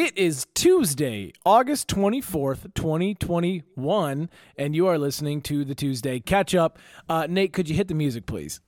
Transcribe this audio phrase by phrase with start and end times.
[0.00, 6.78] It is Tuesday, August 24th, 2021, and you are listening to the Tuesday Catch Up.
[7.08, 8.60] Uh, Nate, could you hit the music, please?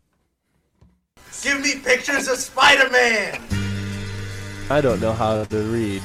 [1.40, 3.40] Give me pictures of Spider-Man.
[4.70, 6.02] I don't know how to read.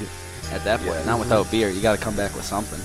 [0.52, 1.70] At that point, not without beer.
[1.70, 2.78] You got to come back with something.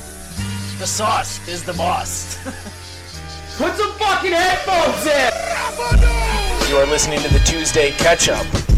[0.80, 2.44] The sauce is the boss.
[3.60, 6.72] Put some fucking headphones in!
[6.72, 8.71] You are listening to the Tuesday Catch Up.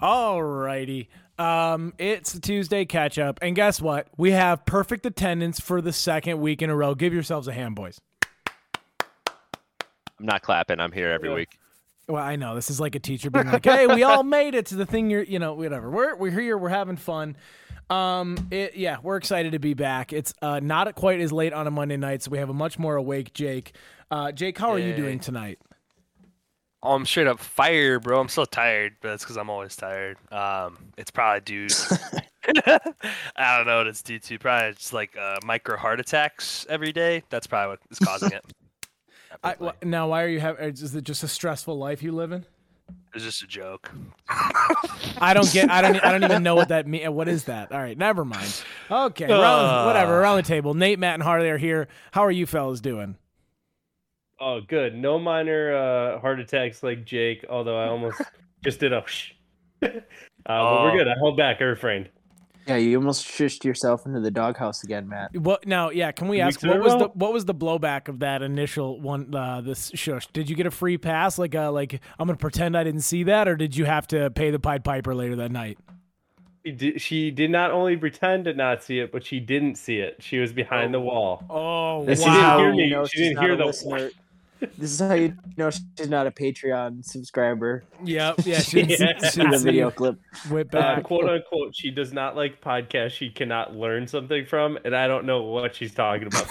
[0.00, 1.08] Alrighty.
[1.38, 4.08] Um, it's the Tuesday catch up, and guess what?
[4.16, 6.94] We have perfect attendance for the second week in a row.
[6.94, 8.00] Give yourselves a hand, boys.
[10.18, 10.80] I'm not clapping.
[10.80, 11.58] I'm here every week.
[12.08, 14.66] Well, I know this is like a teacher being like, "Hey, we all made it
[14.66, 15.90] to the thing you're, you know, whatever.
[15.90, 16.56] We're we're here.
[16.56, 17.36] We're having fun.
[17.90, 20.12] Um, it, yeah, we're excited to be back.
[20.12, 22.78] It's uh not quite as late on a Monday night, so we have a much
[22.78, 23.74] more awake Jake.
[24.10, 25.58] Uh, Jake, how are you doing tonight?
[26.86, 28.20] Oh, I'm straight up fire, bro.
[28.20, 30.18] I'm so tired, but that's because I'm always tired.
[30.30, 31.66] Um, it's probably due.
[33.36, 34.38] I don't know what it's due to.
[34.38, 37.24] Probably just like uh, micro heart attacks every day.
[37.28, 38.44] That's probably what is causing it.
[39.44, 40.64] I, wh- now, why are you having?
[40.68, 42.46] Is it just a stressful life you live in?
[43.14, 43.90] It's just a joke.
[44.28, 45.68] I don't get.
[45.68, 45.96] I don't.
[46.04, 47.08] I don't even know what that means.
[47.08, 47.72] What is that?
[47.72, 48.62] All right, never mind.
[48.88, 50.20] Okay, around, whatever.
[50.20, 51.88] Around the table, Nate, Matt, and Harley are here.
[52.12, 53.16] How are you fellas doing?
[54.40, 54.94] Oh, good.
[54.94, 58.20] No minor uh, heart attacks like Jake, although I almost
[58.64, 59.32] just did a whoosh.
[59.82, 60.04] uh, But
[60.48, 60.84] Oh.
[60.84, 61.08] we're good.
[61.08, 61.58] I held back.
[61.60, 62.08] I refrained.
[62.66, 65.36] Yeah, you almost shushed yourself into the doghouse again, Matt.
[65.36, 65.90] What now?
[65.90, 69.00] Yeah, can we ask what a was the what was the blowback of that initial
[69.00, 69.32] one?
[69.32, 70.26] Uh, this shush.
[70.32, 71.38] Did you get a free pass?
[71.38, 74.30] Like, uh, like I'm gonna pretend I didn't see that, or did you have to
[74.30, 75.78] pay the Pied Piper later that night?
[76.96, 80.16] She did, not only pretend to not see it, but she didn't see it.
[80.18, 81.44] She was behind the wall.
[81.48, 82.90] Oh This She didn't how hear you me.
[82.90, 84.10] know She didn't hear the listener.
[84.78, 87.84] This is how you know she's not a Patreon subscriber.
[88.04, 88.36] Yep.
[88.46, 88.58] Yeah.
[88.60, 88.96] She Yeah.
[89.20, 90.18] she See the video clip.
[90.50, 94.94] whip Uh, quote unquote, she does not like podcasts she cannot learn something from, and
[94.94, 96.46] I don't know what she's talking about.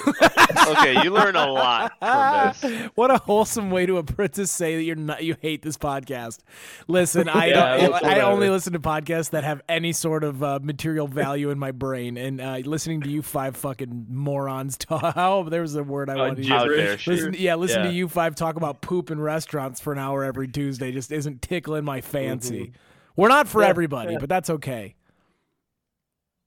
[0.68, 2.90] Okay, you learn a lot from this.
[2.96, 6.40] what a wholesome way to to say that you're not you hate this podcast.
[6.88, 10.44] Listen, I Yeah, don't, well, I only listen to podcasts that have any sort of
[10.44, 15.13] uh, material value in my brain, and uh, listening to you five fucking morons talk.
[15.16, 16.50] Oh, there was a word I Uh, wanted to use.
[16.50, 17.01] How dare gibberish.
[17.01, 17.12] she?
[17.12, 17.94] Listen, yeah, listen to Yeah.
[17.95, 20.91] You five talk about poop in restaurants for an hour every Tuesday.
[20.91, 22.73] Just isn't tickling my fancy.
[23.16, 24.19] We're not for Yeah, everybody, yeah.
[24.19, 24.95] but that's okay.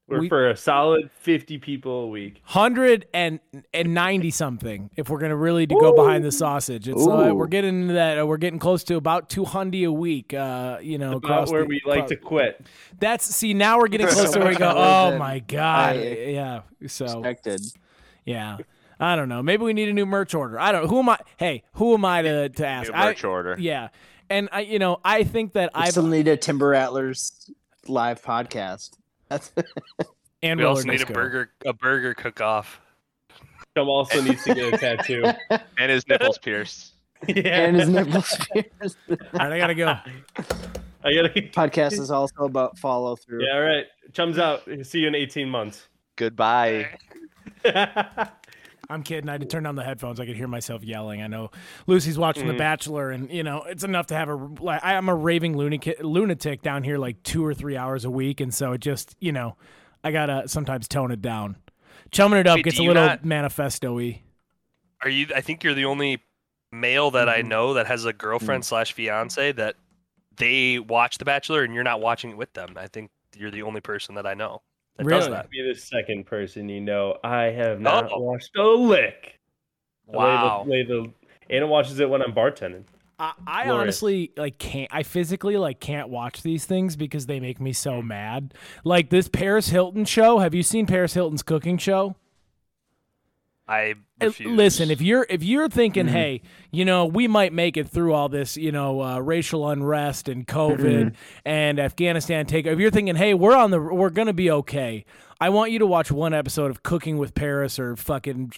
[0.06, 2.40] We're We- for a solid fifty people a week.
[2.44, 3.40] Hundred and
[3.74, 4.88] and ninety something.
[4.96, 8.18] If we're gonna really to go behind the sausage, it's uh, we're getting into that.
[8.18, 10.32] Uh, we're getting close to about two hundred a week.
[10.32, 12.66] Uh, you know, About where the- we like to quit.
[12.98, 14.72] That's see now we're getting close to where we go.
[14.74, 16.60] Oh my god, I yeah.
[16.86, 17.60] So Expected.
[18.24, 18.56] yeah,
[19.00, 19.42] I don't know.
[19.42, 20.58] Maybe we need a new merch order.
[20.58, 20.88] I don't.
[20.88, 21.18] Who am I?
[21.36, 22.90] Hey, who am I to to ask?
[22.90, 23.56] New I- merch order.
[23.58, 23.88] Yeah,
[24.30, 27.50] and I, you know, I think that I still need a Timber Rattlers
[27.86, 28.92] live podcast.
[29.28, 29.52] That's
[30.42, 32.80] and We also Roller need a burger, a burger cook-off.
[33.76, 35.24] Tom also needs to get a tattoo.
[35.78, 36.92] And his nipples pierced.
[37.28, 38.36] yeah, and his nipples.
[38.52, 38.96] pierced.
[39.08, 39.86] All right, I gotta go.
[41.04, 41.30] I gotta.
[41.52, 43.44] podcast is also about follow through.
[43.44, 43.86] Yeah, all right.
[44.12, 44.68] Chums out.
[44.82, 45.86] See you in eighteen months.
[46.16, 46.98] Goodbye.
[48.90, 49.28] I'm kidding.
[49.28, 50.18] I had to turn down the headphones.
[50.18, 51.20] I could hear myself yelling.
[51.20, 51.50] I know
[51.86, 54.34] Lucy's watching The Bachelor, and you know it's enough to have a.
[54.34, 58.40] Like, I'm a raving lunatic, lunatic down here like two or three hours a week,
[58.40, 59.56] and so it just you know,
[60.02, 61.56] I gotta sometimes tone it down.
[62.10, 64.22] Chumming it up gets a little not- manifesto-y.
[65.02, 65.26] Are you?
[65.34, 66.22] I think you're the only
[66.72, 67.38] male that Mm-hmm.
[67.38, 69.76] I know that has a girlfriend slash fiance that
[70.36, 72.74] they watch The Bachelor, and you're not watching it with them.
[72.76, 74.62] I think you're the only person that I know
[74.98, 75.30] that does Really?
[75.30, 75.50] that.
[75.50, 77.16] Be the second person you know.
[77.24, 78.20] I have not Oh.
[78.20, 79.38] watched a lick.
[80.12, 80.64] I lay the- Wow.
[80.66, 81.10] lay the-
[81.50, 82.84] Anna watches it when I'm bartending.
[83.20, 84.88] I, I honestly like can't.
[84.92, 88.54] I physically like can't watch these things because they make me so mad.
[88.84, 90.38] Like this Paris Hilton show.
[90.38, 92.14] Have you seen Paris Hilton's cooking show?
[93.68, 94.56] I refuse.
[94.56, 96.14] Listen, if you're if you're thinking, Mm-hmm.
[96.14, 100.28] hey, you know, we might make it through all this, you know, uh, racial unrest
[100.28, 101.08] and COVID Mm-hmm.
[101.44, 102.66] and Afghanistan take.
[102.66, 105.04] If you're thinking, hey, we're on the, we're gonna be okay.
[105.40, 108.52] I want you to watch one episode of Cooking with Paris or fucking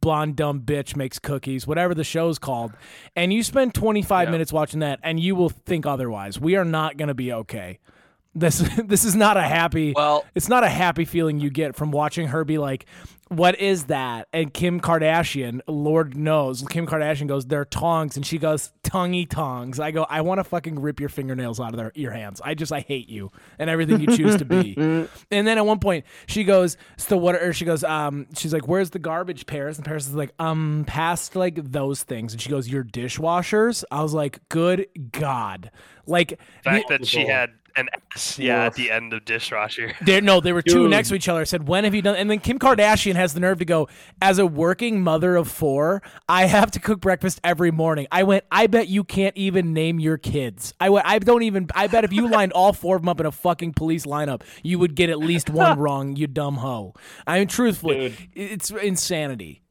[0.00, 2.72] blonde dumb bitch makes cookies, whatever the show's called,
[3.14, 4.32] and you spend 25 Yeah.
[4.32, 6.40] minutes watching that, and you will think otherwise.
[6.40, 7.78] We are not gonna be okay.
[8.36, 11.90] This this is not a happy Well- it's not a happy feeling you get from
[11.90, 12.86] watching her be like
[13.28, 14.28] what is that?
[14.32, 18.16] And Kim Kardashian, Lord knows, Kim Kardashian goes, they're tongs.
[18.16, 19.80] And she goes, tonguey tongs.
[19.80, 22.40] I go, I want to fucking rip your fingernails out of their, your hands.
[22.44, 24.74] I just, I hate you and everything you choose to be.
[24.78, 25.08] and
[25.46, 28.90] then at one point, she goes, so what, or she goes, um, she's like, where's
[28.90, 29.76] the garbage, Paris?
[29.76, 32.32] And Paris is like, um, past like those things.
[32.32, 33.82] And she goes, your dishwashers?
[33.90, 35.72] I was like, good God.
[36.06, 39.94] Like, The fact that she had an S, yeah, at the end of dishwasher.
[40.04, 40.90] there, no, they were two Dude.
[40.92, 41.40] next to each other.
[41.40, 43.88] I said, "When have you done?" And then Kim Kardashian has the nerve to go,
[44.22, 48.44] "As a working mother of four, I have to cook breakfast every morning." I went,
[48.50, 51.68] "I bet you can't even name your kids." I went, "I don't even.
[51.74, 54.42] I bet if you lined all four of them up in a fucking police lineup,
[54.62, 56.16] you would get at least one wrong.
[56.16, 56.94] You dumb hoe."
[57.26, 58.28] I mean, truthfully, Dude.
[58.34, 59.62] it's insanity.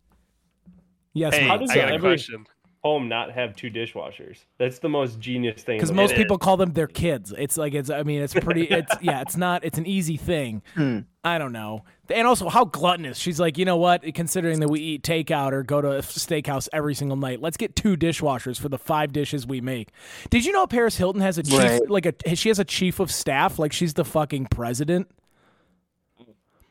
[1.14, 2.46] Yes, Hey, How does I got a every- question.
[2.86, 4.46] Home not have two dishwashers.
[4.60, 5.78] That's the most genius thing.
[5.78, 6.18] because most world.
[6.18, 7.34] people call them their kids.
[7.36, 7.90] It's like it's.
[7.90, 8.68] I mean, it's pretty.
[8.70, 9.22] It's yeah.
[9.22, 9.66] It's not.
[9.66, 10.62] It's an easy thing.
[10.76, 11.00] Hmm.
[11.24, 11.84] I don't know.
[12.12, 13.58] And also, how gluttonous she's like.
[13.58, 14.04] You know what?
[14.14, 17.76] Considering that we eat takeout or go to a steakhouse every single night, let's get
[17.76, 19.90] two dishwashers for the five dishes we make.
[20.30, 21.58] Did you know Paris Hilton has a chief?
[21.58, 21.90] Right.
[21.90, 23.58] Like a she has a chief of staff.
[23.58, 25.08] Like she's the fucking president.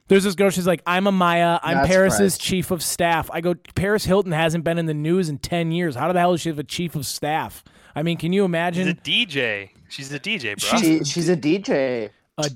[0.09, 0.51] There's this girl.
[0.51, 1.59] She's like, I'm Amaya.
[1.63, 2.41] I'm Not Paris's surprised.
[2.41, 3.31] chief of staff.
[3.33, 3.55] I go.
[3.75, 5.95] Paris Hilton hasn't been in the news in ten years.
[5.97, 7.65] How the hell does she have a chief of staff?
[7.97, 8.89] I mean, can you She's imagine?
[8.89, 9.71] a DJ.
[9.89, 10.79] She's a DJ, bro.
[10.81, 12.11] She, she's a DJ.
[12.39, 12.51] a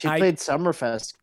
[0.00, 1.14] She I- played Summerfest.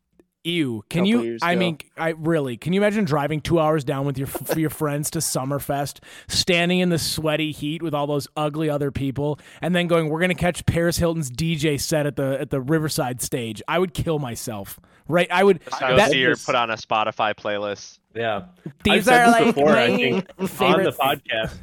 [0.44, 0.84] Ew.
[0.90, 1.38] Can you?
[1.42, 1.58] I ago.
[1.58, 2.56] mean, I really.
[2.58, 6.80] Can you imagine driving two hours down with your for your friends to Summerfest, standing
[6.80, 10.34] in the sweaty heat with all those ugly other people, and then going, "We're gonna
[10.34, 14.78] catch Paris Hilton's DJ set at the at the Riverside stage." I would kill myself.
[15.08, 15.28] Right?
[15.30, 15.60] I would.
[15.80, 17.98] Go that- see her put on a Spotify playlist.
[18.14, 18.44] Yeah.
[18.84, 21.54] These I've said are this like before, my I think, on the podcast.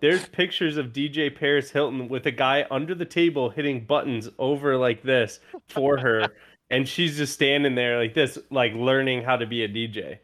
[0.00, 4.76] There's pictures of DJ Paris Hilton with a guy under the table hitting buttons over
[4.76, 5.38] like this
[5.68, 6.26] for her,
[6.72, 10.18] and she's just standing there like this, like learning how to be a DJ.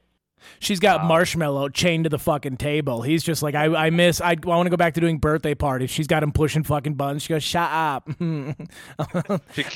[0.61, 3.03] She's got Marshmello chained to the fucking table.
[3.03, 4.21] He's just like, I, I miss.
[4.21, 5.91] I, I want to go back to doing birthday parties.
[5.91, 7.23] She's got him pushing fucking buttons.
[7.25, 8.09] She goes, "Shut up."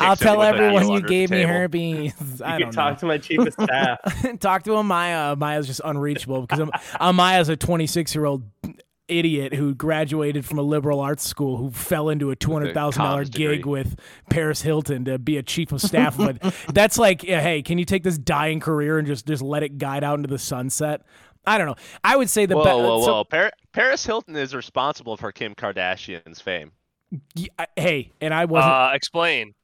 [0.01, 1.53] I'll tell everyone you gave me table.
[1.53, 2.13] herpes.
[2.39, 2.99] You I can don't talk know.
[3.01, 3.99] to my chief of staff.
[4.41, 5.37] talk to Amaya.
[5.37, 6.71] Amaya's just unreachable because Am-
[7.01, 8.43] Amaya's a 26 year old
[9.09, 13.03] idiot who graduated from a liberal arts school who fell into a two hundred thousand
[13.03, 13.63] dollar gig degree.
[13.71, 13.99] with
[14.31, 16.17] Paris Hilton to be a chief of staff.
[16.17, 16.39] but
[16.75, 19.79] that's like, yeah, hey, can you take this dying career and just just let it
[19.79, 21.03] guide out into the sunset?
[21.45, 21.75] I don't know.
[22.05, 23.25] I would say the Whoa, be- whoa, so- whoa!
[23.25, 26.71] Par- Paris Hilton is responsible for Kim Kardashian's fame.
[27.37, 29.55] y- I- hey, and I wasn't Uh, explain.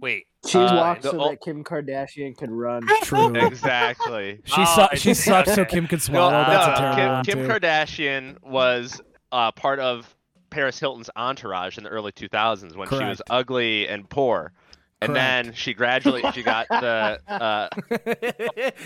[0.00, 0.26] Wait.
[0.46, 2.82] She's Uh, walked so ol- that Kim Kardashian could run.
[3.02, 3.34] true.
[3.46, 4.40] Exactly.
[4.44, 5.30] She Oh, su- she see.
[5.30, 5.70] sucks so Okay.
[5.76, 6.30] Kim could No, swallow.
[6.32, 7.48] That's a no, terrible Kim, Kim.
[7.48, 9.00] Kardashian was
[9.32, 10.14] uh, part of
[10.50, 14.52] Paris Hilton's entourage in the early 2000s when she was ugly and poor.
[15.00, 15.44] And Correct.
[15.46, 17.68] then she gradually she got the uh,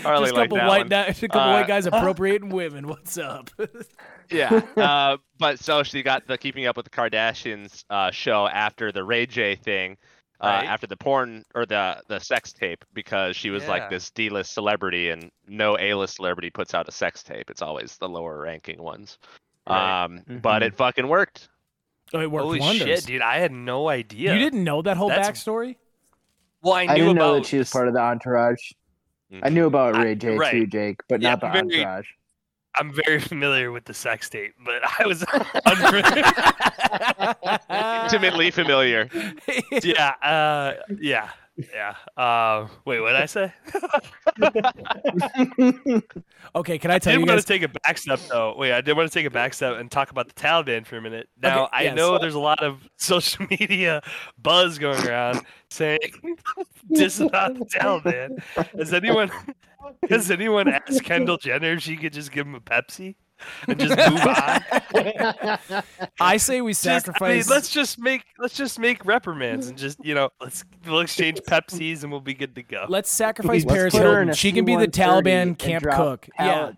[0.03, 0.87] Harley just a liked couple that white, one.
[0.89, 2.87] guy- a couple Uh, white guys appropriating women.
[2.87, 3.49] What's up?
[4.29, 4.61] yeah.
[4.75, 9.03] Uh, but so she got the Keeping Up with the Kardashians uh, show after the
[9.03, 9.97] Ray J thing,
[10.41, 10.65] Right.
[10.65, 13.69] after the porn or the the sex tape because she was Yeah.
[13.69, 17.49] like this D-list celebrity and no A-list celebrity puts out a sex tape.
[17.49, 19.17] It's always the lower ranking ones.
[19.67, 20.03] Right.
[20.05, 20.67] Um, but Mhm.
[20.67, 21.49] it fucking worked.
[22.13, 22.87] Oh, it worked Holy wonders.
[22.87, 23.21] shit, dude!
[23.21, 24.33] I had no idea.
[24.33, 25.75] You didn't know that whole That's- backstory?
[26.61, 28.71] Well, I I, knew didn't about know that she was part of the entourage.
[29.31, 29.41] Mhm.
[29.43, 30.51] I knew about Ray J right.
[30.51, 32.07] too, Jake, but Yeah, not the very- entourage.
[32.79, 35.23] I'm very familiar with the sex tape, but I was
[35.65, 36.23] unfamiliar.
[38.03, 39.09] Intimately familiar.
[39.83, 41.29] yeah, uh, yeah,
[41.73, 41.95] yeah.
[42.15, 43.53] Uh, wait, what did I say?
[46.55, 47.45] okay, can I tell I did you want guys?
[47.45, 48.55] to take a back step though.
[48.57, 50.97] Wait, I did want to take a back step and talk about the Taliban for
[50.97, 51.27] a minute.
[51.41, 51.95] Now Okay, I yes.
[51.95, 54.01] know there's a lot of social media
[54.41, 55.99] buzz going around saying
[56.89, 58.41] this about the Taliban.
[58.77, 59.31] Has anyone
[60.09, 63.15] has anyone asked Kendall Jenner if she could just give him a Pepsi
[63.67, 65.83] and just move on?
[66.19, 67.49] I say we Just, I mean, sacrifice.
[67.49, 72.03] let's just make let's just make reprimands and just you know let's we'll exchange Pepsis
[72.03, 72.85] and we'll be good to go.
[72.89, 74.35] let's sacrifice Let's Paris put her in Hilton.
[74.35, 76.27] She can be the Taliban camp cook.
[76.39, 76.67] Yeah.
[76.69, 76.77] Of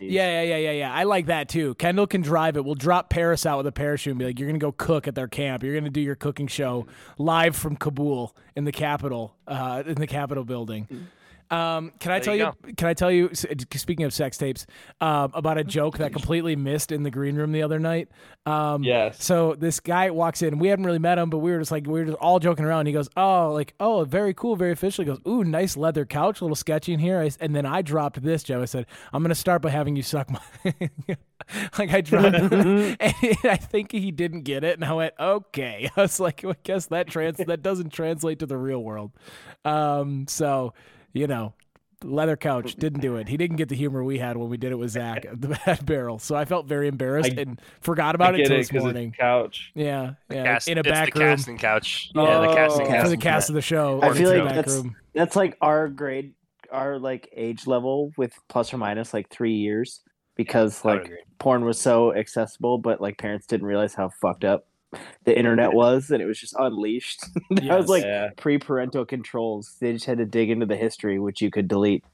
[0.00, 0.94] Yeah, yeah, yeah, yeah, yeah.
[0.94, 1.74] I like that too.
[1.74, 2.64] Kendall can drive it.
[2.64, 5.14] We'll drop Paris out with a parachute and be like, "You're gonna go cook at
[5.14, 5.62] their camp.
[5.62, 6.86] You're gonna do your cooking show
[7.18, 11.08] live from Kabul in the capital, uh, in the Capitol building."
[11.50, 12.74] Um, can I There tell you you?
[12.74, 13.30] Can I tell you?
[13.34, 14.66] Speaking of sex tapes,
[15.00, 18.08] um, about a joke that completely missed in the green room the other night.
[18.46, 19.22] Um, Yes.
[19.22, 20.58] So this guy walks in.
[20.58, 22.64] We hadn't really met him, but we were just like we were just all joking
[22.64, 22.86] around.
[22.86, 26.40] He goes, "Oh, like oh, very cool, very official." He goes, "Ooh, nice leather couch,
[26.40, 28.62] a little sketchy in here." I and then I dropped this, Joe.
[28.62, 30.40] I said, "I'm gonna start by having you suck my."
[31.78, 36.00] like I dropped, and I think he didn't get it, and I went, "Okay." I
[36.02, 39.12] was like, well, "I guess that trans that doesn't translate to the real world."
[39.64, 40.72] Um, so
[41.12, 41.54] you know,
[42.04, 43.28] Leather couch didn't do it.
[43.28, 45.84] He didn't get the humor we had when we did it with Zach the bad
[45.84, 46.18] barrel.
[46.20, 48.70] So I felt very embarrassed I- and forgot about I it get till it this
[48.70, 49.08] 'cause morning.
[49.08, 49.72] it's couch.
[49.74, 52.10] Yeah, yeah, Cast, in a it's back the room casting couch.
[52.14, 52.24] Oh.
[52.24, 52.54] yeah, the oh.
[52.54, 53.02] casting couch.
[53.02, 54.00] for the cast of the show.
[54.02, 54.96] I feel like that's room.
[55.14, 56.34] that's like our grade,
[56.70, 60.02] our like age level with plus or minus like three years
[60.36, 64.44] because I would like porn was so accessible, but like parents didn't realize how fucked
[64.44, 64.66] up
[65.24, 67.20] the internet was, and it was just unleashed.
[67.50, 67.76] that Yes.
[67.78, 68.30] was like Yeah.
[68.36, 69.76] pre-parental controls.
[69.80, 72.04] They just had to dig into the history, which you could delete.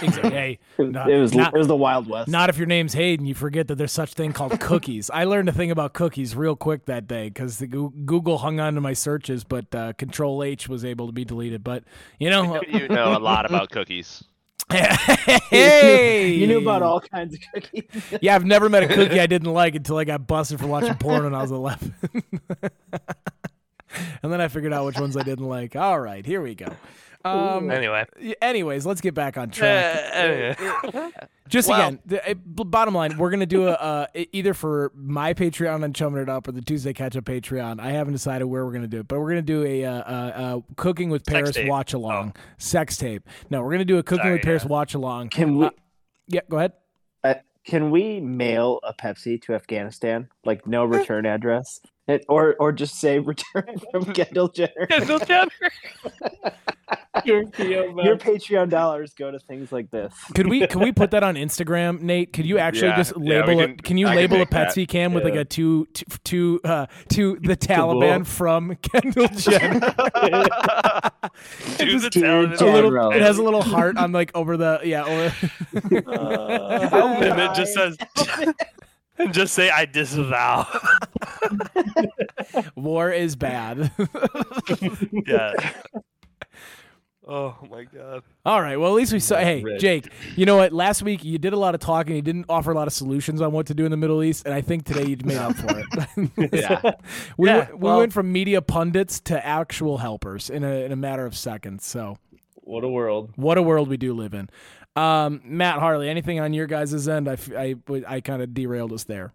[0.00, 0.30] Exactly.
[0.30, 2.28] Hey, It, Not- it was not- it was the Wild West.
[2.30, 5.10] Not if your name's Hayden, you forget that there's such thing called cookies.
[5.10, 8.74] I learned a thing about cookies real quick that day because the Google hung on
[8.76, 11.64] to my searches, but uh, Control H was able to be deleted.
[11.64, 11.82] But
[12.20, 14.22] you know, you know a lot about cookies.
[15.50, 17.84] hey, you knew about all kinds of cookies.
[18.20, 20.94] Yeah, I've never met a cookie I didn't like until I got busted for watching
[20.94, 21.94] porn when I was 11.
[24.22, 25.76] and then I figured out which ones I didn't like.
[25.76, 26.66] All right, here we go.
[27.24, 28.04] Um, Anyway,
[28.42, 30.56] anyways, let's get back on track.
[30.92, 31.10] Uh,
[31.48, 35.34] Just Well- again, the, uh, bottom line, we're gonna do a uh, either for my
[35.34, 37.78] Patreon on Chumming It Up or the Tuesday Catch Up Patreon.
[37.78, 40.00] I haven't decided where we're gonna do it, but we're gonna do a uh, uh,
[40.00, 43.28] uh, cooking with Paris watch along, sex tape.
[43.50, 45.28] No, we're gonna do a cooking Sorry, with Paris watch along.
[45.28, 45.66] Can we?
[45.66, 45.70] Uh,
[46.28, 46.72] yeah, go ahead.
[47.22, 50.28] Uh, can we mail a Pepsi to Afghanistan?
[50.44, 51.80] Like no return address,
[52.12, 54.86] it, or or just say return from Kendall Jenner.
[54.88, 55.50] Kendall Jenner.
[57.24, 58.16] Your Your.
[58.16, 60.12] Patreon dollars go to things like this.
[60.34, 62.32] Could we can we put that on Instagram, Nate?
[62.32, 63.66] Could you actually Yeah, just yeah, label we it?
[63.68, 64.68] can- Can you I can label a make that.
[64.74, 69.80] Pepsi can with like a two to to uh, to the Taliban from Kendall Jenner?
[71.78, 72.60] Do the Dear talent.
[72.60, 75.04] a little, it has a little heart on like over the yeah.
[75.04, 75.32] Over,
[77.24, 77.96] and it just says,
[79.26, 80.66] and just say, I disavow.
[82.76, 83.90] war is bad.
[85.26, 85.52] yeah.
[87.26, 88.22] Oh my god.
[88.44, 88.76] All right.
[88.76, 89.36] Well, at least we saw.
[89.36, 89.80] Hey, Rich.
[89.80, 90.08] Jake.
[90.34, 90.72] You know what?
[90.72, 92.16] Last week you did a lot of talking.
[92.16, 94.44] You didn't offer a lot of solutions on what to do in the Middle East,
[94.44, 96.50] and I think today you made up for it.
[96.52, 96.92] Yeah.
[97.36, 100.90] we Yeah, went, we well- went from media pundits to actual helpers in a in
[100.90, 101.86] a matter of seconds.
[101.86, 102.18] So.
[102.64, 103.32] What a world.
[103.34, 104.48] What a world we do live in.
[104.94, 107.28] Um, Matt Harley, anything on your guys' end?
[107.28, 107.36] I
[108.06, 109.32] I kind of derailed us there.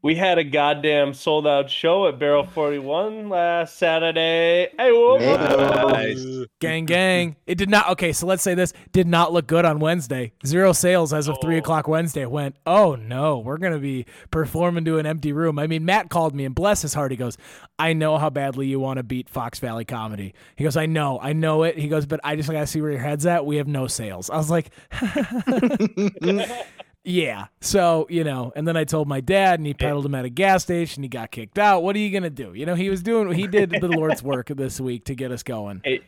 [0.00, 4.68] We had a goddamn sold out show at Barrel 41 last Saturday.
[4.78, 5.88] Hey, whoa, whoa.
[5.88, 6.24] Nice.
[6.60, 7.34] Gang, gang.
[7.48, 7.88] It did not.
[7.90, 10.30] Okay, so let's say this did not look good on Wednesday.
[10.46, 11.58] Zero sales as of three oh.
[11.58, 12.26] o'clock Wednesday.
[12.26, 12.54] Went.
[12.64, 15.58] Oh no, we're gonna be performing to an empty room.
[15.58, 17.36] I mean, Matt called me and bless his heart, he goes,
[17.76, 21.18] "I know how badly you want to beat Fox Valley Comedy." He goes, "I know,
[21.20, 23.44] I know it." He goes, "But I just gotta see where your head's at.
[23.44, 24.70] We have no sales." I was like.
[27.08, 27.46] Yeah.
[27.62, 30.28] So, you know, and then I told my dad and he pedaled him at a
[30.28, 31.02] gas station.
[31.02, 31.82] He got kicked out.
[31.82, 32.52] What are you going to do?
[32.52, 35.42] You know, he was doing, he did the Lord's work this week to get us
[35.42, 35.80] going.
[35.84, 36.02] Hey,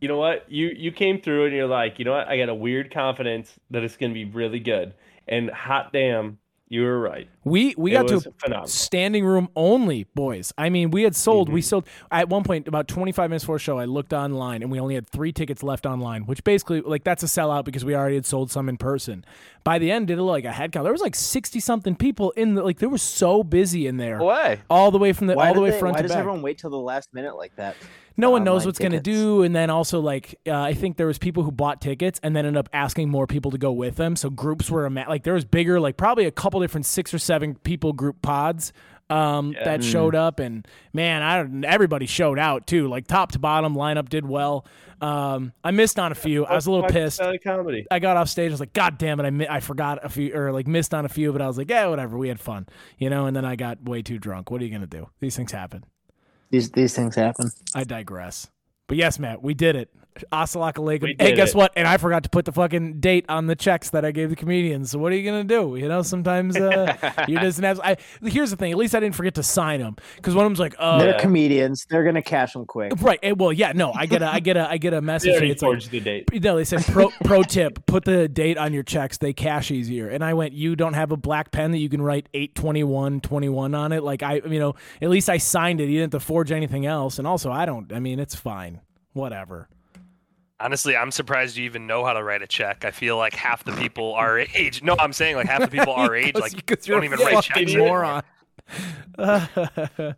[0.00, 0.44] you know what?
[0.48, 2.28] You you came through and you're like, you know what?
[2.28, 4.92] I got a weird confidence that it's gonna be really good.
[5.26, 7.28] And hot damn, you were right.
[7.44, 8.66] We, we It got to phenomenal.
[8.68, 10.52] standing room only, boys.
[10.56, 11.54] I mean, we had sold, Mm-hmm.
[11.54, 13.78] we sold at one point about 25 minutes before show.
[13.78, 17.22] I looked online and we only had three tickets left online, which basically, like, that's
[17.22, 19.24] a sellout because we already had sold some in person.
[19.62, 20.84] By the end, did it look like a head count?
[20.84, 24.22] There was like 60 something people in the, like, they were so busy in there.
[24.22, 24.60] Way.
[24.70, 26.20] All the way from the, Why, all the way they- front why to does back.
[26.20, 27.76] everyone wait till the last minute like that?
[28.16, 31.06] No one knows what's going to do and then also like uh, i think there
[31.06, 33.96] was people who bought tickets and then ended up asking more people to go with
[33.96, 37.12] them so groups were ama- like there was bigger like probably a couple different six
[37.12, 38.72] or seven people group pods
[39.10, 43.38] um, that showed up and man i don't everybody showed out too like top to
[43.38, 44.64] bottom lineup did well
[45.02, 47.86] um, i missed on a few i was a little pissed comedy.
[47.90, 48.50] I got off stage.
[48.50, 49.24] I was like, God damn it!
[49.24, 51.58] I mi- I forgot a few or like missed on a few, but I was
[51.58, 52.16] like, yeah, whatever.
[52.16, 52.66] We had fun,
[52.96, 53.26] you know.
[53.26, 54.50] And then I got way too drunk.
[54.50, 55.08] What are you gonna do?
[55.20, 55.84] These things happen.
[56.54, 57.50] These these things happen.
[57.74, 58.46] I digress.
[58.86, 59.92] But yes, Matt, we did it.
[60.32, 61.02] Asalaka Lake.
[61.18, 61.56] Hey, guess it.
[61.56, 61.72] what?
[61.76, 64.36] And I forgot to put the fucking date on the checks that I gave the
[64.36, 64.90] comedians.
[64.92, 65.76] So what are you gonna do?
[65.76, 67.80] You know, sometimes uh, you just have.
[67.82, 68.70] I here's the thing.
[68.72, 71.18] At least I didn't forget to sign them because one of them's like, oh, They're
[71.18, 71.86] comedians.
[71.90, 72.92] They're gonna cash them quick.
[73.02, 73.18] right.
[73.22, 75.30] eh, Well, yeah, no, I get a, I get a, I get a They message.
[75.32, 76.42] already It's like, the date.
[76.42, 79.18] no, they said pro pro tip: put the date on your checks.
[79.18, 80.08] They cash easier.
[80.08, 82.84] And I went, you don't have a black pen that you can write eight twenty
[82.84, 84.02] one twenty one on it.
[84.04, 85.84] Like I, you know, at least I signed it.
[85.88, 87.18] You didn't have to forge anything else.
[87.18, 87.92] And also, I don't.
[87.92, 88.80] I mean, it's fine.
[89.12, 89.68] Whatever.
[90.60, 92.84] Honestly, I'm surprised you even know how to write a check.
[92.84, 94.82] I feel like half the people our age.
[94.82, 96.52] No, I'm saying like half the people our age like
[96.86, 97.76] you're don't even write fucking checks.
[97.76, 98.22] moron.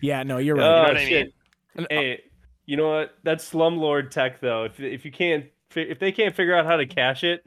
[0.00, 0.64] yeah, no, you're right.
[0.64, 1.34] Oh, know what oh, I shit.
[1.78, 2.20] Uh, hey,
[2.66, 3.14] you know what?
[3.22, 4.64] That's slumlord tech though.
[4.64, 7.44] If if you can't if they can't figure out how to cash it,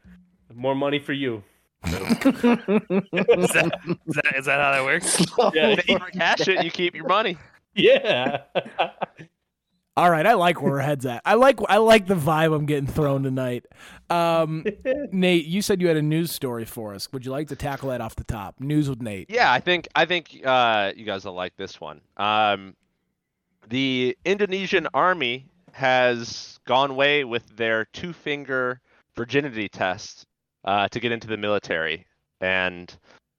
[0.53, 1.43] more money for you.
[1.86, 3.72] Is that,
[4.07, 5.24] is, that, is that how that works?
[5.53, 5.75] Yeah.
[5.77, 7.38] If you cash it, you keep your money.
[7.75, 8.43] Yeah.
[9.97, 11.21] All right, I like where our heads at.
[11.23, 13.65] I like I like the vibe I'm getting thrown tonight.
[14.09, 14.65] Um,
[15.11, 17.11] Nate, you said you had a news story for us.
[17.13, 18.59] Would you like to tackle that off the top?
[18.59, 19.29] News with Nate.
[19.29, 22.01] Yeah, I think I think uh, you guys will like this one.
[22.17, 22.75] Um,
[23.69, 28.81] the Indonesian army has gone away with their two finger
[29.15, 30.25] virginity test
[30.65, 32.05] uh, to get into the military,
[32.41, 32.93] and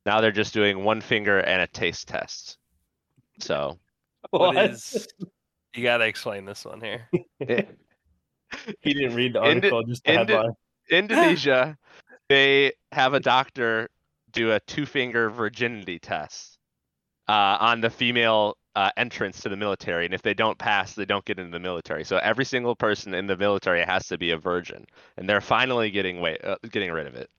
[0.07, 2.57] now they're just doing one finger and a taste test.
[3.41, 3.79] So
[4.31, 5.07] What is?
[5.77, 7.09] You gotta explain this one here.
[8.81, 10.53] He didn't read the Indi- article, just the Indi- headline.
[10.89, 11.77] Indonesia,
[12.29, 13.89] they have a doctor
[14.33, 16.59] do a two finger virginity test
[17.29, 21.05] uh, on the female uh, entrance to the military, and if they don't pass, they
[21.05, 22.05] don't get into the military.
[22.05, 25.91] So every single person in the military has to be a virgin, and they're finally
[25.91, 27.31] getting way uh, getting rid of it.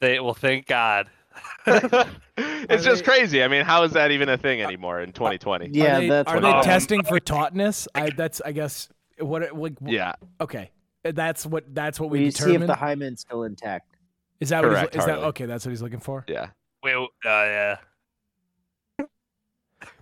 [0.00, 1.08] They well, thank God.
[1.66, 3.42] it's just they- crazy.
[3.42, 5.70] I mean, how is that even a thing anymore in 2020?
[5.72, 7.86] Yeah, are they, that's are they Um, testing for tautness?
[7.94, 8.88] I that's I guess
[9.18, 10.70] what it- like Yeah, okay.
[11.04, 13.94] That's what that's what we, we see if the hymen's still intact.
[14.40, 15.46] is that what he's, Correct, is that okay?
[15.46, 16.24] That's what he's looking for.
[16.28, 16.48] yeah.
[16.82, 17.76] Wait, uh, yeah.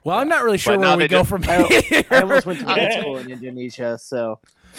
[0.03, 2.05] Well, I'm not really sure But where we go just- from I- here.
[2.11, 4.39] I almost went to high school in Indonesia, so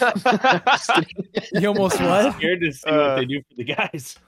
[1.52, 2.34] you almost what?
[2.36, 4.18] Scared to see Uh, what they do for the guys.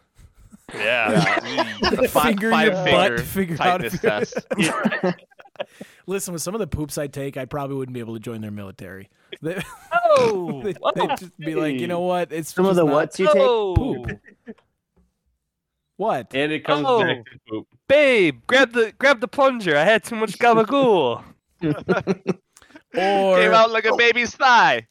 [0.74, 1.40] Yeah.
[1.80, 5.14] The fi- Finger five your finger butt, figure out if tightness you're-
[6.06, 8.40] Listen, with some of the poops I take, I probably wouldn't be able to join
[8.40, 9.08] their military.
[9.42, 12.32] They, oh, they, would just be like, you know what?
[12.32, 13.36] It's some of the not- what's you take.
[13.38, 14.18] oh, Poop.
[15.96, 16.28] What?
[16.34, 17.02] And it comes Oh.
[17.02, 17.66] back to poop.
[17.88, 19.76] babe, grab the grab the plunger.
[19.76, 21.22] I had too much gabagool.
[21.62, 21.72] Or
[23.38, 24.86] Came out like a baby's thigh.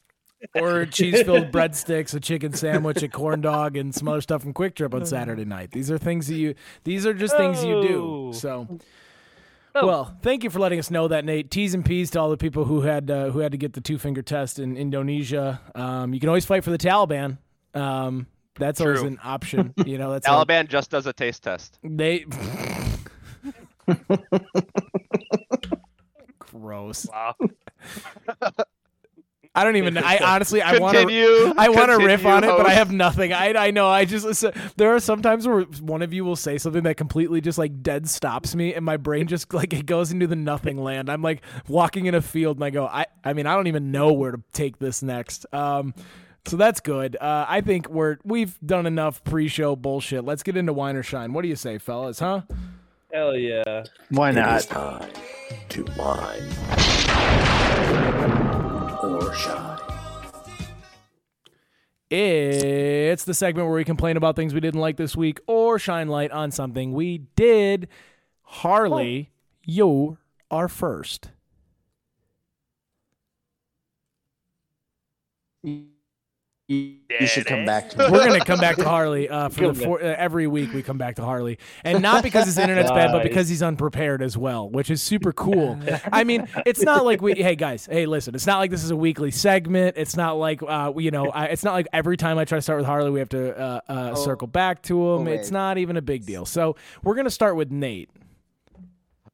[0.54, 4.74] Or cheese-filled breadsticks, a chicken sandwich, a corn dog, and some other stuff from Kwik
[4.76, 5.72] Trip on Saturday night.
[5.72, 6.54] These are things that you.
[6.84, 8.02] These are just things you do.
[8.28, 8.32] Oh.
[8.32, 8.78] So.
[9.74, 9.86] Oh.
[9.86, 11.50] Well, thank you for letting us know that, Nate.
[11.50, 13.80] T's and P's to all the people who had uh, who had to get the
[13.80, 15.60] two finger test in Indonesia.
[15.74, 17.38] Um, you can always fight for the Taliban.
[17.74, 18.26] Um,
[18.56, 19.74] that's always an option.
[19.86, 21.78] You know, that's how- Taliban just does a taste test.
[21.84, 22.24] They.
[26.38, 27.06] Gross.
[27.08, 27.34] Wow.
[29.58, 29.98] I don't even.
[29.98, 31.54] I honestly, I want to.
[31.58, 33.32] I want to riff on it, but I have nothing.
[33.32, 33.88] I I know.
[33.88, 36.96] I just listen, there are some times where one of you will say something that
[36.96, 40.36] completely just like dead stops me, and my brain just like it goes into the
[40.36, 41.10] nothing land.
[41.10, 43.90] I'm like walking in a field, and I go, I I mean, I don't even
[43.90, 45.46] know where to take this next.
[45.52, 45.94] Um,
[46.46, 47.16] so that's good.
[47.20, 50.24] Uh, I think we're we've done enough pre-show bullshit.
[50.24, 51.32] Let's get into wine or shine.
[51.32, 52.20] What do you say, fellas?
[52.20, 52.42] Huh?
[53.12, 53.84] Hell yeah.
[54.10, 54.58] Why It not?
[54.60, 55.10] is time
[55.70, 57.47] to wine
[59.18, 59.78] or shine.
[62.10, 66.08] It's the segment where we complain about things we didn't like this week or shine
[66.08, 67.88] light on something we did.
[68.42, 69.34] Harley, oh.
[69.66, 70.18] you
[70.50, 71.30] are first.
[76.68, 78.10] You, you should come back to me.
[78.10, 80.74] We're gonna come back to Harley uh, for the four, uh, every week.
[80.74, 84.20] We come back to Harley, and not because his internet's bad, but because he's unprepared
[84.20, 85.80] as well, which is super cool.
[86.12, 87.32] I mean, it's not like we.
[87.32, 89.96] Hey guys, hey listen, it's not like this is a weekly segment.
[89.96, 92.62] It's not like uh, you know, I, it's not like every time I try to
[92.62, 95.26] start with Harley, we have to uh, uh, circle back to him.
[95.26, 96.44] oh, it's not even a big deal.
[96.44, 98.10] So we're gonna start with Nate.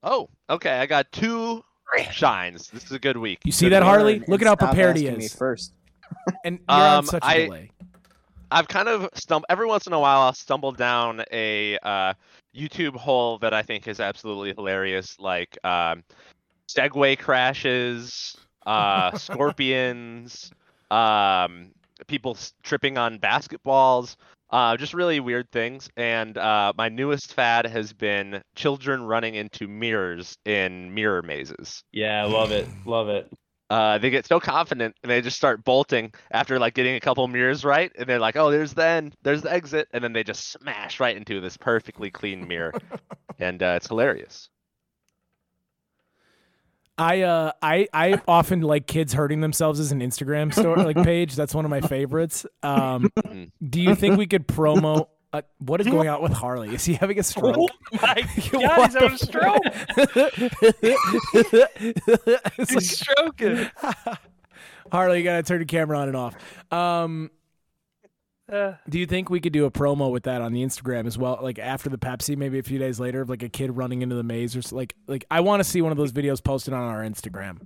[0.04, 0.78] Oh, okay.
[0.78, 1.64] I got two
[2.12, 2.68] shines.
[2.68, 3.40] This is a good week.
[3.44, 3.82] You see Good that.
[3.82, 4.22] Harley?
[4.28, 5.34] Look at how prepared he asking me is.
[5.34, 5.72] First.
[6.44, 7.70] And you're on Um, such a I- delay.
[8.50, 10.20] I've kind of stumbled every once in a while.
[10.20, 12.12] I'll stumble down a uh,
[12.54, 16.04] YouTube hole that I think is absolutely hilarious, like um,
[16.68, 20.52] Segway crashes, uh, scorpions,
[20.92, 21.72] um,
[22.06, 24.14] people tripping on basketballs,
[24.50, 25.88] uh, just really weird things.
[25.96, 31.82] And uh, my newest fad has been children running into mirrors in mirror mazes.
[31.90, 32.68] Yeah, love it.
[32.84, 33.32] Love it.
[33.70, 37.26] Uh, they get so confident and they just start bolting after like getting a couple
[37.28, 40.22] mirrors right, and they're like, "Oh, there's the end, there's the exit," and then they
[40.24, 42.74] just smash right into this perfectly clean mirror,
[43.38, 44.48] and uh, it's hilarious.
[46.96, 51.34] I uh I I often like kids hurting themselves as an Instagram story like page.
[51.34, 52.46] That's one of my favorites.
[52.62, 53.50] Um, Mhm.
[53.68, 55.08] do you think we could promo?
[55.34, 56.74] Uh, what is going on with Harley?
[56.74, 57.56] Is he having a stroke?
[57.58, 57.68] Oh
[58.00, 59.62] my What god, he's the having a stroke.
[62.56, 63.66] He's like- stroking.
[64.92, 66.36] Harley, you gotta turn your camera on and off.
[66.72, 67.30] Um,
[68.52, 71.16] Uh, do you think we could do a promo with that on the Instagram as
[71.16, 71.38] well?
[71.42, 74.14] Like after the Pepsi, maybe a few days later, of like a kid running into
[74.14, 76.74] the maze or s- like like I want to see one of those videos posted
[76.74, 77.58] on our Instagram.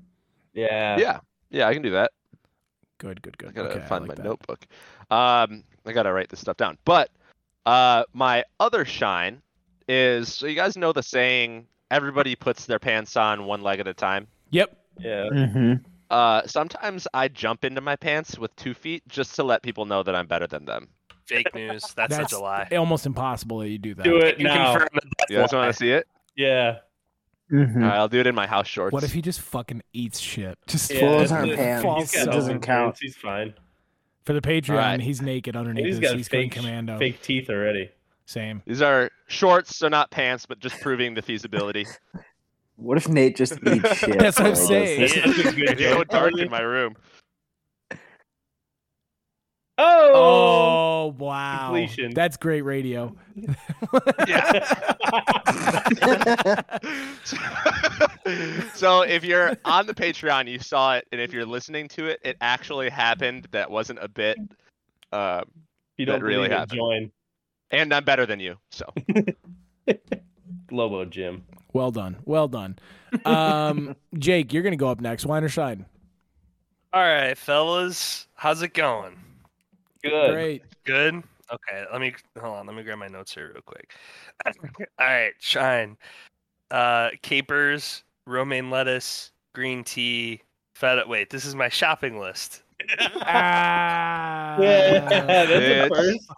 [0.54, 0.96] Yeah.
[0.98, 1.18] Yeah,
[1.50, 2.12] yeah, I can do that.
[2.98, 3.48] Good, good, good.
[3.50, 4.24] I gotta Okay, I find like my that.
[4.24, 4.66] notebook.
[5.10, 6.78] Um, I gotta write this stuff down.
[6.84, 7.10] But
[7.68, 9.42] uh, my other shine
[9.88, 13.86] is so you guys know the saying, "Everybody puts their pants on one leg at
[13.88, 14.76] a time." Yep.
[14.98, 15.24] Yeah.
[15.32, 15.72] Mm-hmm.
[16.10, 20.02] Uh, sometimes I jump into my pants with two feet just to let people know
[20.02, 20.88] that I'm better than them.
[21.26, 21.82] Fake news.
[21.96, 22.66] That's, That's such a lie.
[22.72, 24.04] almost impossible that you do that.
[24.04, 24.72] Do it You now.
[24.72, 26.08] confirm that You guys want to see it?
[26.36, 26.78] Yeah.
[27.52, 27.76] Mhm.
[27.76, 28.92] All right, I'll do it in my house shorts.
[28.92, 30.58] What if he just fucking eats shit?
[30.66, 31.56] Just yeah Fools that's aren't it.
[31.58, 31.82] pants.
[31.82, 32.94] False He's doesn't count.
[32.94, 33.54] pants, He's fine.
[34.28, 35.00] For the Patreon, Alright.
[35.00, 36.98] he's naked underneath He's his got he's fake, commando.
[36.98, 37.88] fake teeth already.
[38.26, 38.60] Same.
[38.66, 41.86] These are shorts, so not pants, but just proving the feasibility.
[42.76, 44.18] What if Nate just eats shit?
[44.18, 45.00] That's what I'm while he does saying.
[45.00, 45.14] this?
[45.14, 46.08] That's a good It's so joke.
[46.08, 46.94] dark in my room.
[49.78, 50.12] Oh.
[50.14, 52.12] Oh wow, Completion.
[52.12, 53.14] that's great radio.
[58.74, 62.20] so if you're on the Patreon, you saw it, and if you're listening to it,
[62.24, 63.46] it actually happened.
[63.52, 64.38] That wasn't a bit.
[65.12, 65.42] Uh,
[65.96, 66.78] you don't really believe it, happened.
[66.78, 67.10] join
[67.70, 68.56] and I'm better than you.
[68.70, 68.86] So
[70.70, 71.44] Lobo Jim.
[71.72, 72.78] Well done, well done.
[73.24, 75.26] Um, Jake, you're gonna go up next.
[75.26, 75.86] Wine or shine?
[76.92, 79.18] All right, fellas, how's it going?
[80.02, 80.32] Good.
[80.32, 80.62] Great.
[80.84, 81.22] Good.
[81.50, 82.66] Okay, let me hold on.
[82.66, 83.94] Let me grab my notes here real quick.
[84.46, 84.52] All
[85.06, 85.96] right, shine.
[86.70, 90.42] Uh, capers, romaine lettuce, green tea,
[90.74, 91.04] feta.
[91.06, 92.62] Wait, this is my shopping list.
[93.22, 94.56] Ah.
[94.60, 96.30] Yeah, that's a It's- first.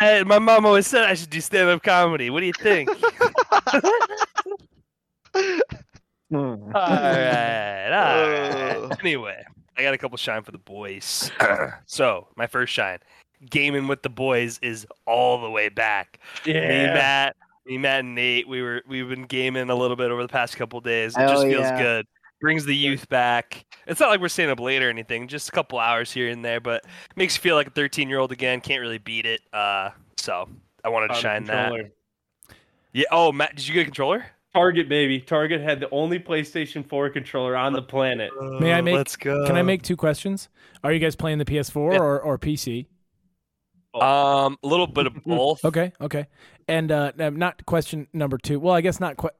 [0.00, 2.28] My, my mom always said I should do stand-up comedy.
[2.30, 2.90] What do you think?
[6.32, 9.00] All right, all right.
[9.00, 9.44] Anyway,
[9.76, 11.30] I got a couple shine for the boys.
[11.86, 12.98] so my first shine,
[13.50, 16.20] gaming with the boys is all the way back.
[16.44, 16.68] Yeah.
[16.68, 18.48] Me, Matt, me, Matt, and Nate.
[18.48, 21.16] We were we've been gaming a little bit over the past couple days.
[21.16, 21.82] It Hell just feels yeah.
[21.82, 22.06] good.
[22.40, 23.64] Brings the youth back.
[23.86, 25.28] It's not like we're staying up late or anything.
[25.28, 26.84] Just a couple hours here and there, but
[27.16, 28.60] makes you feel like a 13 year old again.
[28.60, 29.40] Can't really beat it.
[29.52, 30.48] Uh, so
[30.84, 31.72] I wanted to shine that.
[32.92, 33.04] Yeah.
[33.10, 34.26] Oh, Matt, did you get a controller?
[34.54, 35.20] Target baby.
[35.20, 38.30] Target had the only PlayStation 4 controller on the planet.
[38.60, 39.46] May I Uh, make- Let's go.
[39.46, 40.48] Can I make two questions?
[40.84, 41.98] Are you guys playing the PS4 Yeah.
[41.98, 42.86] or, or PC?
[43.94, 45.64] Um, a little bit of both.
[45.64, 46.26] Okay, okay.
[46.68, 48.58] And uh, not question number two.
[48.60, 49.16] Well, I guess not.
[49.16, 49.30] Que-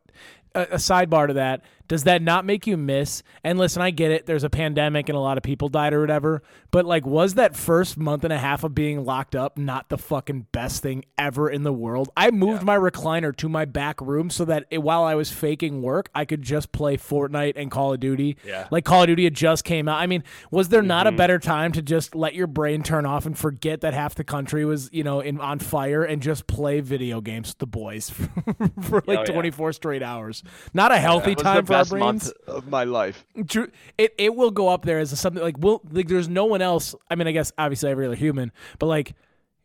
[0.54, 1.62] a, a sidebar to that.
[1.86, 3.22] Does that not make you miss?
[3.44, 4.24] And listen, I get it.
[4.24, 6.42] There's a pandemic and a lot of people died or whatever.
[6.70, 9.98] But like, was that first month and a half of being locked up not the
[9.98, 12.08] fucking best thing ever in the world?
[12.16, 15.82] I moved my recliner to my back room so that it, while I was faking
[15.82, 18.38] work, I could just play Fortnite and Call of Duty.
[18.46, 18.66] Yeah.
[18.70, 20.00] Like Call of Duty had just came out.
[20.00, 21.18] I mean, was there not a Mhm.
[21.18, 24.64] better time to just let your brain turn off and forget that half the country
[24.64, 28.08] was, you know, in on fire and just play video games with the boys
[28.80, 29.24] for like Oh, yeah.
[29.24, 30.42] 24 straight hours?
[30.72, 32.00] Not a healthy It was time for our brains.
[32.04, 33.24] month of my life.
[33.34, 36.62] It it will go up there as a something like will like there's no one
[36.62, 36.94] else.
[37.10, 39.14] I mean, I guess obviously every other human, but like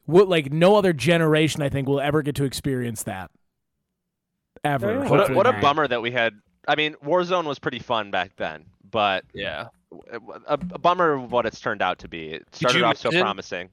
[0.07, 3.31] will like no other generation I think will ever get to experience that.
[4.63, 5.03] Ever.
[5.03, 5.09] Yeah.
[5.09, 6.33] What a, what a bummer that we had.
[6.67, 9.67] I mean, Warzone was pretty fun back then, but Yeah.
[10.11, 12.27] a, a bummer of what it's turned out to be.
[12.33, 13.69] It started you off so imagine- promising.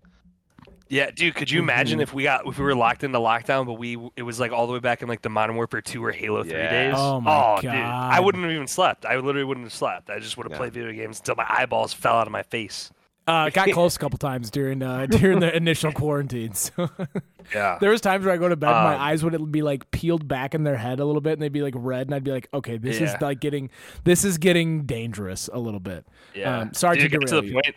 [0.88, 3.72] Yeah, dude, could you imagine if we got if we were locked into lockdown, but
[3.74, 6.12] we it was like all the way back in like the Modern Warfare two or
[6.12, 6.94] Halo three days?
[6.96, 9.04] Oh my dude, I wouldn't have even slept.
[9.04, 10.10] I literally wouldn't have slept.
[10.10, 10.58] I just would have Yeah.
[10.58, 12.92] played video games until my eyeballs fell out of my face.
[13.26, 16.70] Uh, got close a couple times during uh, during the initial quarantines.
[17.52, 17.78] Yeah.
[17.80, 19.90] there was times where I go to bed, and my Um, eyes would be like
[19.90, 22.22] peeled back in their head a little bit, and they'd be like red, and I'd
[22.22, 23.70] be like, okay, this is like getting
[24.04, 26.06] this is getting dangerous a little bit.
[26.34, 26.60] Yeah.
[26.60, 27.54] Um, sorry Dude, to get got derail the you.
[27.54, 27.74] point.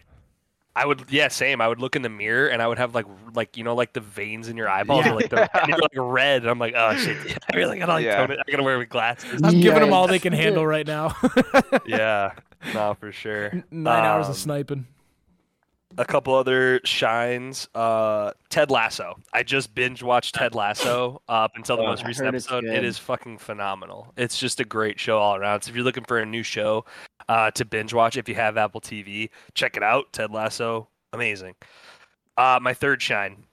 [0.75, 1.59] I would, yeah, same.
[1.61, 3.91] I would look in the mirror and I would have like, like you know, like
[3.93, 5.11] the veins in your eyeballs Yeah.
[5.11, 6.43] are like they're, they're like red.
[6.43, 8.17] And I'm like, oh shit, dude, I really gotta like Yeah.
[8.17, 8.39] tone it.
[8.47, 9.41] I gotta wear my glasses.
[9.43, 11.15] I'm giving them all they can handle right now.
[11.85, 12.31] yeah,
[12.73, 13.51] no, for sure.
[13.71, 14.87] Nine hours Um, of sniping.
[15.97, 17.67] a couple other shines.
[17.75, 19.17] Uh, Ted Lasso.
[19.33, 22.35] I just binge watched Ted Lasso uh, up until the Oh, most recent episode.
[22.37, 22.65] it's episode.
[22.77, 22.85] It good.
[22.85, 24.13] is fucking phenomenal.
[24.15, 25.63] It's just a great show all around.
[25.63, 26.85] So if you're looking for a new show
[27.29, 30.11] uh, to binge watch, if you have Apple TV, check it out.
[30.11, 31.55] Ted Lasso, amazing.
[32.35, 33.45] Uh, my third shine.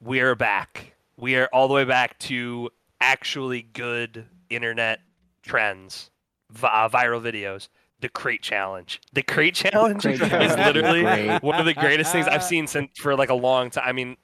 [0.00, 0.92] We are back.
[1.16, 5.00] We are all the way back to actually good internet
[5.42, 6.10] trends,
[6.50, 7.68] vi- uh, viral videos.
[8.00, 9.00] The crate challenge.
[9.14, 11.42] The crate challenge Crate is literally great.
[11.42, 13.84] one of the greatest things I've seen since for like a long time.
[13.86, 14.18] I mean,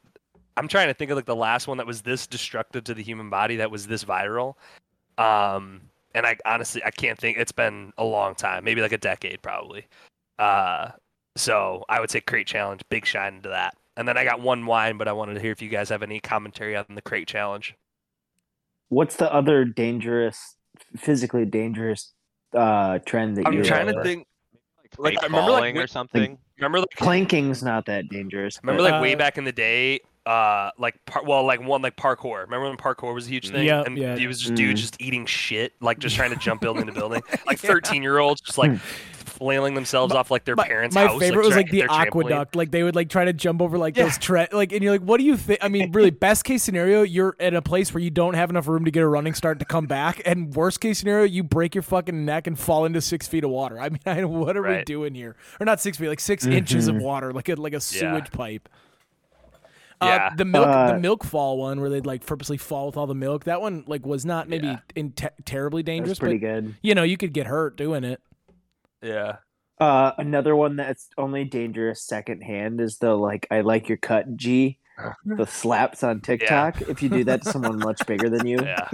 [0.59, 3.03] I'm trying to think of like the last one that was this destructive to the
[3.03, 4.57] human body that was this viral.
[5.17, 5.81] Um,
[6.15, 7.39] and I honestly I can't think.
[7.39, 9.87] It's been a long time, maybe like a decade probably.
[10.39, 10.91] Uh,
[11.37, 13.75] so I would say crate challenge, big shine into that.
[13.97, 16.03] And then I got one wine, but I wanted to hear if you guys have
[16.03, 17.75] any commentary on the crate challenge.
[18.89, 20.57] What's the other dangerous,
[20.97, 22.13] physically dangerous
[22.55, 23.65] uh, trend that I'm you?
[23.65, 24.27] trying to think.
[24.99, 26.39] Like, Like, I remember, like, or something.
[26.59, 28.59] Remember like Planking's not that dangerous.
[28.63, 31.83] Remember, but- like way Uh, back in the day, uh, like par- well, like one
[31.83, 32.43] like parkour.
[32.43, 33.67] Remember when parkour was a huge thing?
[33.67, 34.15] Yeah, and yeah.
[34.17, 34.57] it was just Mm.
[34.57, 38.19] dudes just eating shit, like just trying to jump building to building, like thirteen year
[38.19, 38.77] olds just like
[39.25, 41.19] flailing themselves off like their my, parents' my house.
[41.19, 42.07] favorite was like the their trampoline.
[42.07, 42.55] aqueduct.
[42.55, 45.01] Like they would like try to jump over like those tre- like, and you're like,
[45.01, 45.59] what do you think?
[45.63, 48.69] I mean, really, best case scenario, you're at a place where you don't have enough
[48.69, 51.75] room to get a running start to come back, and worst case scenario, you break
[51.75, 53.81] your fucking neck and fall into six feet of water.
[53.81, 55.35] I mean, I, what are we doing here?
[55.59, 58.69] Or not six feet, like 6 inches of water, like a like a sewage pipe.
[60.03, 60.31] Uh, Yeah.
[60.37, 63.15] the milk, the Uh, milk fall one where they'd like purposely fall with all the
[63.15, 63.45] milk.
[63.45, 64.79] That one like was not maybe Yeah.
[64.97, 66.75] in te- terribly dangerous, pretty but good.
[66.83, 68.21] you know you could get hurt doing it.
[69.03, 69.37] Yeah.
[69.81, 74.79] Uh, another one that's only dangerous secondhand is the like I like your cut G,
[75.25, 76.83] the slaps on TikTok.
[76.83, 78.89] If you do that to someone much bigger than you, Yeah.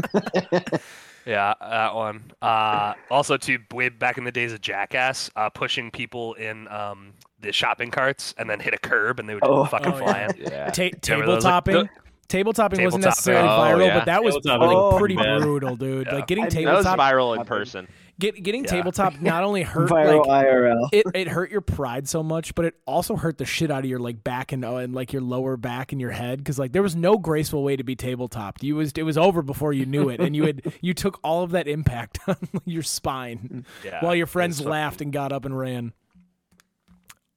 [1.27, 2.33] yeah, that one.
[2.40, 7.12] Uh, also, to way back in the days of Jackass, uh, pushing people in um,
[7.40, 9.64] the shopping carts and then hit a curb and they would Oh.
[9.64, 10.29] fucking Oh, fly yeah.
[10.29, 10.37] in.
[10.53, 10.70] Yeah.
[10.70, 11.88] Ta- table those, like, topping.
[12.29, 13.77] Table topping wasn't necessarily topping.
[13.79, 13.98] viral, Oh, yeah.
[14.01, 15.40] but that was Table topping like, pretty bad.
[15.40, 16.07] brutal, dude.
[16.09, 16.14] Yeah.
[16.16, 17.88] Like getting I- That was tabletop, viral in person.
[18.18, 18.70] get, getting Yeah.
[18.70, 20.88] tabletop not only hurt viral like IRL.
[20.92, 23.87] it, it hurt your pride so much, but it also hurt the shit out of
[23.87, 26.72] your like back and uh, and like your lower back and your head because like
[26.72, 28.62] there was no graceful way to be tabletopped.
[28.62, 31.42] You was it was over before you knew it, and you had you took all
[31.44, 35.59] of that impact on your spine Yeah, while your friends laughed and got up and
[35.59, 35.94] ran.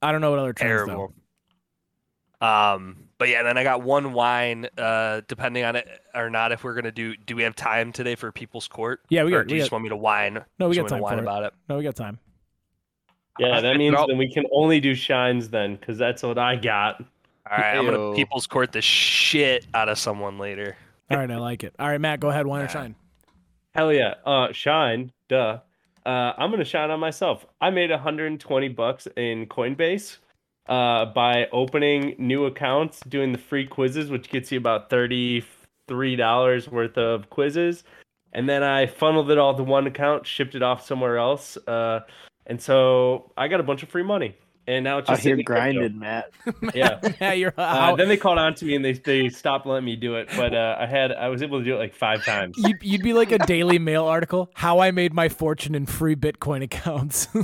[0.02, 0.86] I don't know what other trends though.
[0.88, 1.14] Terrible.
[2.42, 6.52] Um, but yeah, then I got one wine, uh, depending on it or not.
[6.52, 9.02] If we're gonna do, do we have time today for People's Court?
[9.10, 10.44] Yeah, we or got- do we you just want me to whine?
[10.58, 11.44] No, we Just got want time to for whine it.
[11.44, 11.54] about it.
[11.70, 12.20] No, we got time.
[13.40, 17.00] Yeah, that means then we can only do shines then, because that's what I got.
[17.50, 20.76] All right, I'm gonna People's Court the shit out of someone later.
[21.10, 21.74] All right, I like it.
[21.78, 22.48] All right, Matt, go ahead.
[22.48, 22.96] Wine or shine?
[23.76, 24.16] Hell yeah.
[24.26, 25.12] Uh, shine.
[25.30, 25.60] Duh.
[26.06, 27.46] Uh, I'm gonna shine on myself.
[27.62, 30.18] I made 120 bucks in Coinbase
[30.68, 36.70] uh, by opening new accounts, doing the free quizzes, which gets you about thirty-three dollars
[36.70, 37.84] worth of quizzes,
[38.34, 42.02] and then I funneled it all to one account, shipped it off somewhere else, uh,
[42.48, 44.36] and so I got a bunch of free money.
[44.68, 46.32] And now it's Out just here sitting grinding, Matt.
[46.74, 47.00] Yeah.
[47.22, 47.54] Yeah, you're.
[47.58, 50.16] Uh, how- then they called on to me and they they stopped letting me do
[50.16, 52.56] it, but uh, I had I was able to do it like five times.
[52.58, 54.52] You'd, you'd be like a Daily Mail article.
[54.54, 57.28] How I made my fortune in free Bitcoin accounts.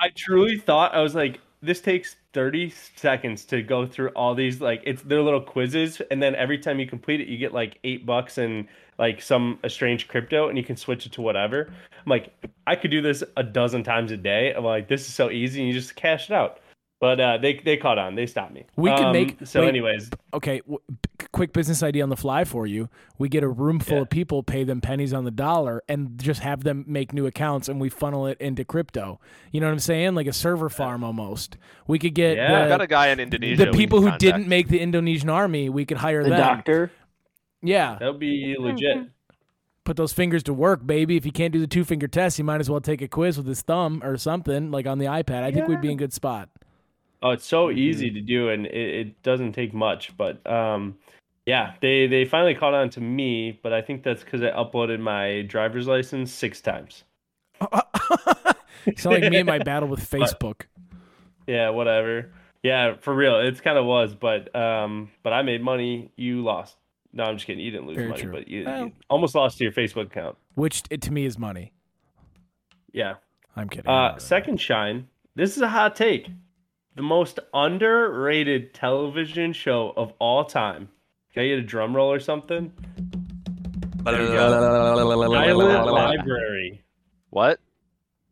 [0.00, 4.60] I truly thought I was like, this takes 30 seconds to go through all these
[4.60, 7.78] like it's their little quizzes, and then every time you complete it, you get like
[7.84, 8.66] eight bucks and
[8.98, 11.66] like some a strange crypto, and you can switch it to whatever.
[11.70, 12.32] I'm like,
[12.66, 14.52] I could do this a dozen times a day.
[14.54, 16.58] I'm like, this is so easy, and you just cash it out.
[17.00, 18.14] But uh, they they caught on.
[18.14, 18.64] They stopped me.
[18.76, 19.60] We can Um, make- so.
[19.60, 19.68] wait.
[19.68, 22.88] anyways, okay, w- b- quick business idea on the fly for you.
[23.18, 24.02] We get a room full Yeah.
[24.02, 27.68] of people, pay them pennies on the dollar, and just have them make new accounts,
[27.68, 29.20] and we funnel it into crypto.
[29.50, 30.14] You know what I'm saying?
[30.14, 31.58] Like a server farm almost.
[31.86, 32.62] We could get Yeah.
[32.62, 33.66] I've got the, a guy in Indonesia.
[33.66, 34.20] the people who contact.
[34.20, 35.68] didn't make the Indonesian army.
[35.68, 36.38] We could hire The them.
[36.38, 36.90] doctor.
[37.64, 39.08] Yeah, that would be legit.
[39.84, 41.16] put those fingers to work, baby.
[41.16, 43.36] If you can't do the two finger test, you might as well take a quiz
[43.36, 45.42] with his thumb or something, like on the iPad.
[45.42, 46.48] I think we'd be in good spot.
[47.22, 47.78] Oh, it's so Mm-hmm.
[47.78, 50.14] easy to do, and it, it doesn't take much.
[50.16, 50.96] But um,
[51.46, 55.00] yeah, they they finally caught on to me, but I think that's because I uploaded
[55.00, 57.04] my driver's license six times.
[58.96, 60.62] Sound like me and my battle with Facebook.
[61.46, 62.30] Yeah, whatever.
[62.62, 66.10] Yeah, for real, it's kind of was, but um, but I made money.
[66.16, 66.76] You lost.
[67.16, 67.64] No, I'm just kidding.
[67.64, 68.32] You didn't lose Very money, true.
[68.32, 70.36] but you, Well- you almost lost to your Facebook account.
[70.54, 71.72] which it, to me is money.
[72.92, 73.14] Yeah.
[73.56, 73.88] I'm kidding.
[73.88, 74.22] Uh, know that.
[74.22, 75.06] second shine.
[75.36, 76.28] This is a hot take.
[76.96, 80.88] The most underrated television show of all time.
[81.32, 82.72] Can I get a drum roll or something?
[84.04, 85.28] Silent
[85.90, 86.82] Library.
[87.30, 87.60] What?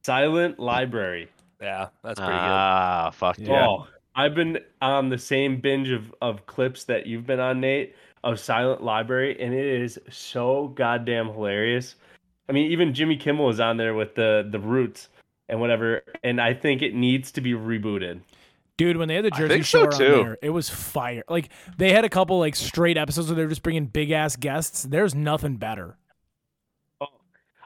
[0.04, 1.28] Silent Library.
[1.60, 2.38] Yeah, that's pretty good.
[2.40, 3.48] Ah, fuck Yeah.
[3.52, 3.66] yeah.
[3.68, 7.94] Oh, I've been on the same binge of, of clips that you've been on, Nate,
[8.24, 11.96] of Silent Library, and it is so goddamn hilarious.
[12.48, 15.08] I mean, even Jimmy Kimmel is on there with the the roots
[15.48, 18.20] and whatever, and I think it needs to be rebooted.
[18.76, 20.14] Dude, when they had the Jersey think so, Shore too.
[20.14, 21.22] on there, it was fire.
[21.28, 24.36] Like they had a couple like straight episodes where they were just bringing big ass
[24.36, 24.82] guests.
[24.82, 25.96] There's nothing better.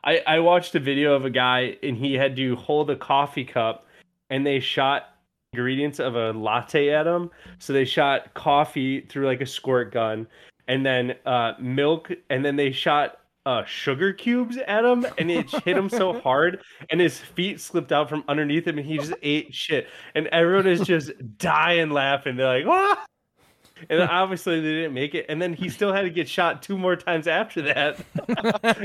[0.05, 3.45] I, I watched a video of a guy and he had to hold a coffee
[3.45, 3.87] cup
[4.31, 5.16] and they shot
[5.53, 7.31] ingredients of a latte at him.
[7.59, 10.27] So they shot coffee through like a squirt gun
[10.69, 15.49] and then uh, milk and then they shot uh, sugar cubes at him and it
[15.65, 19.15] hit him so hard and his feet slipped out from underneath him and he just
[19.23, 19.89] ate shit.
[20.15, 22.37] And everyone is just dying laughing.
[22.37, 23.07] They're like, ah!
[23.91, 25.27] And obviously they didn't make it.
[25.29, 28.01] And then he still had to get shot two more times after that.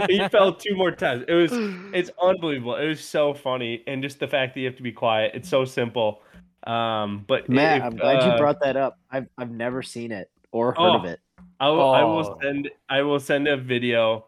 [0.09, 1.23] he fell two more times.
[1.27, 1.51] It was
[1.93, 2.75] it's unbelievable.
[2.75, 3.83] It was so funny.
[3.87, 5.31] And just the fact that you have to be quiet.
[5.33, 6.21] It's so simple.
[6.67, 8.99] Um but Matt, if, I'm glad uh, you brought that up.
[9.09, 11.07] I've I've never seen it or heard of Oh.
[11.07, 11.19] it.
[11.59, 12.39] I will, I will Oh.
[12.41, 14.25] send I will send a video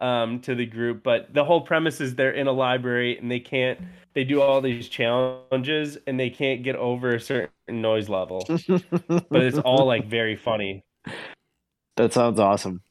[0.00, 1.02] um, to the group.
[1.02, 3.80] But the whole premise is they're in a library and they can't.
[4.14, 8.44] They do all these challenges and they can't get over a certain noise level.
[9.08, 10.84] but it's all like very funny.
[11.96, 12.82] That sounds awesome.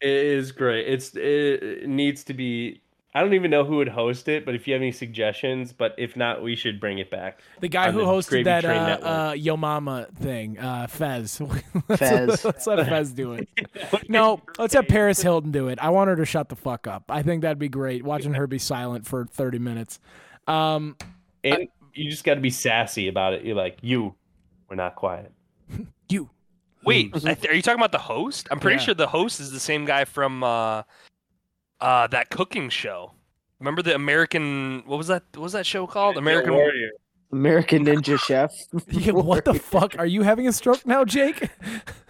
[0.00, 0.86] It is great.
[0.88, 2.82] It's it needs to be.
[3.16, 5.94] I don't even know who would host it, but if you have any suggestions, but
[5.96, 7.40] if not, we should bring it back.
[7.60, 11.40] The guy who the hosted that Train uh, uh, Yo Mama thing, uh, Fez.
[11.88, 12.44] let's, Fez.
[12.44, 13.48] let's let Fez do it.
[14.10, 15.78] No, let's have Paris Hilton do it.
[15.80, 17.04] I want her to shut the fuck up.
[17.08, 18.04] I think that'd be great.
[18.04, 19.98] Watching her be silent for 30 minutes.
[20.46, 20.98] Um,
[21.42, 23.46] and you just got to be sassy about it.
[23.46, 24.14] You're like, you,
[24.68, 25.32] we're not quiet.
[26.10, 26.28] you.
[26.84, 28.46] Wait, are you talking about the host?
[28.50, 28.84] I'm pretty Yeah.
[28.84, 30.82] sure the host is the same guy from uh,
[31.80, 33.12] uh, that cooking show.
[33.60, 34.82] Remember the American?
[34.86, 35.22] What was that?
[35.34, 36.16] What was that show called?
[36.16, 36.90] American Warrior.
[37.32, 38.52] American Ninja Chef.
[38.88, 39.96] Yeah, what the fuck?
[39.98, 41.48] Are you having a stroke now, Jake?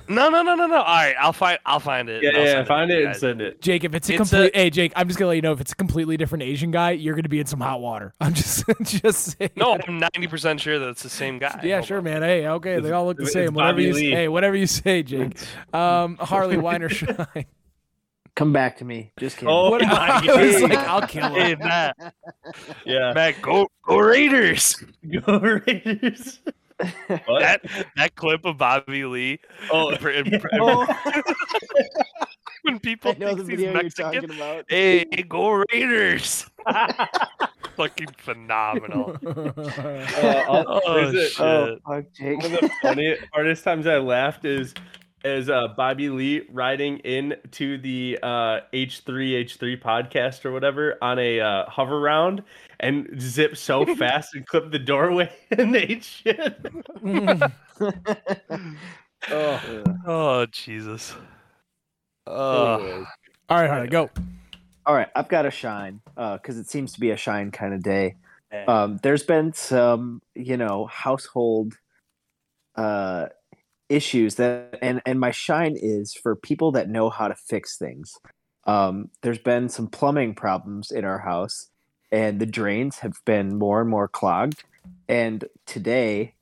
[0.09, 0.76] No, no, no, no, no.
[0.76, 1.59] All right, I'll find.
[1.66, 2.22] I'll find it.
[2.22, 2.64] Yeah, I'll yeah.
[2.64, 3.61] Find to it and send it.
[3.61, 5.52] Jake, if it's a It's complete, a- hey Jake, I'm just gonna let you know
[5.52, 8.12] if it's a completely different Asian guy, you're gonna be in some hot water.
[8.20, 9.50] I'm just, just saying.
[9.57, 11.61] No, I'm 90 percent sure that it's the same guy.
[11.64, 12.05] Yeah, Hold sure, on.
[12.05, 12.22] man.
[12.22, 13.55] Hey, okay, they all look the same.
[13.55, 14.11] Whatever Bobby you Lee.
[14.11, 15.37] hey, whatever you say, Jake.
[15.74, 17.46] Um, Harley Weiner Shine.
[18.37, 19.12] Come back to me.
[19.18, 19.49] Just kidding.
[19.49, 19.88] Oh What my
[20.22, 20.70] I was God.
[20.70, 21.59] like, I'll kill Hey, him.
[21.61, 21.96] Matt,
[22.85, 23.12] Yeah.
[23.14, 24.77] Matt, go, go Raiders!
[25.25, 26.40] Go Raiders.
[27.09, 27.40] What?
[27.40, 27.62] That
[27.96, 29.40] that clip of Bobby Lee.
[29.72, 30.87] oh, in- in- in- Oh,
[32.62, 34.64] when people I know the think he's video you're Mexican, talking about.
[34.68, 36.44] hey, go Raiders!
[37.77, 39.16] Fucking phenomenal.
[39.27, 41.40] uh, Oh, there's a- shit.
[41.40, 42.42] Oh, fuck, Jake.
[42.42, 44.75] One of the funniest hardest times I laughed is
[45.27, 51.19] is uh, Bobby Lee riding in to the uh, H3 H3 podcast or whatever on
[51.19, 52.45] a uh, hover round
[52.79, 56.65] and zip so fast and clip the doorway and they shit.
[59.31, 61.15] oh, Oh Jesus.
[62.29, 63.07] Oh,
[63.49, 64.11] All right, Harley, go.
[64.85, 67.83] All right, I've got a shine because it seems to be a shine kind of
[67.83, 68.17] day.
[68.69, 71.75] Um, there's been some, you know, household
[72.77, 73.27] uh,
[73.88, 78.18] issues that, and and my shine is for people that know how to fix things.
[78.64, 81.70] Um, there's been some plumbing problems in our house,
[82.11, 84.64] and the drains have been more and more clogged.
[85.09, 86.35] And today,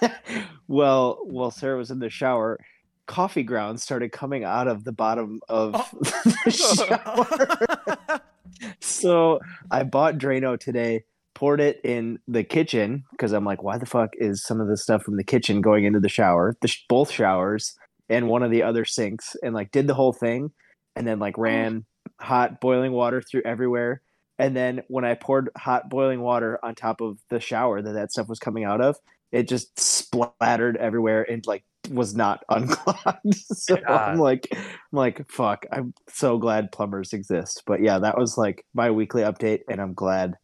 [0.68, 2.58] well, while Sarah was in the shower,
[3.06, 8.20] coffee grounds started coming out of the bottom of the shower.
[8.80, 9.40] so
[9.70, 14.10] I bought Drano today, poured it in the kitchen because I'm like, why the fuck
[14.18, 16.56] is some of the stuff from the kitchen going into the shower?
[16.60, 17.74] The sh- both showers
[18.08, 20.50] and one of the other sinks, and like did the whole thing,
[20.96, 21.42] and then like oh.
[21.42, 21.84] ran
[22.20, 24.02] hot boiling water through everywhere.
[24.38, 28.12] And then when I poured hot boiling water on top of the shower that that
[28.12, 28.96] stuff was coming out of,
[29.30, 33.34] it just splattered everywhere and like was not unclogged.
[33.34, 35.66] so I'm like, I'm like, fuck.
[35.72, 37.62] I'm so glad plumbers exist.
[37.66, 40.36] But yeah, that was like my weekly update, and I'm glad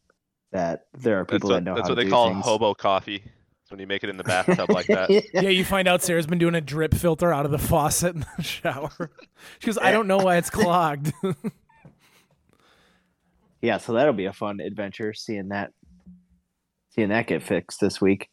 [0.52, 2.44] that there are people what, that know that's what they call things.
[2.44, 3.22] hobo coffee.
[3.62, 5.10] It's when you make it in the bathtub like that.
[5.34, 8.24] Yeah, you find out Sarah's been doing a drip filter out of the faucet in
[8.36, 9.10] the shower.
[9.58, 11.12] She goes, I don't know why it's clogged.
[13.60, 15.72] yeah, so that'll be a fun adventure seeing that,
[16.88, 18.30] seeing that get fixed this week.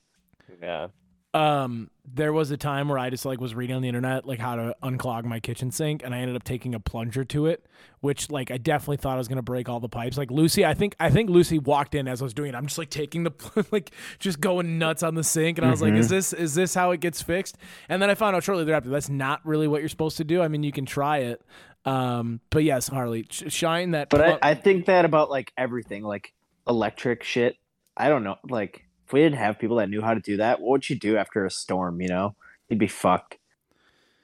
[0.62, 0.88] yeah.
[1.36, 4.40] Um, there was a time where I just like was reading on the internet like
[4.40, 7.66] how to unclog my kitchen sink, and I ended up taking a plunger to it,
[8.00, 10.18] which like I definitely thought I was gonna break all the pipes.
[10.18, 12.56] Like Lucy, I think I think Lucy walked in as I was doing it.
[12.56, 15.82] I'm just like taking the like just going nuts on the sink, and I was
[15.82, 17.58] like, is this is this how it gets fixed?
[17.90, 20.42] And then I found out shortly thereafter that's not really what you're supposed to do.
[20.42, 21.42] I mean, you can try it,
[21.84, 24.10] um, but yes, Harley, sh- shine that.
[24.10, 26.34] But plu- I, I think that about like everything, like
[26.66, 27.58] electric shit.
[27.98, 28.38] I don't know.
[28.50, 30.96] Like, if we didn't have people that knew how to do that, what would you
[30.96, 32.02] do after a storm?
[32.02, 32.36] You know,
[32.70, 33.38] you'd be fucked.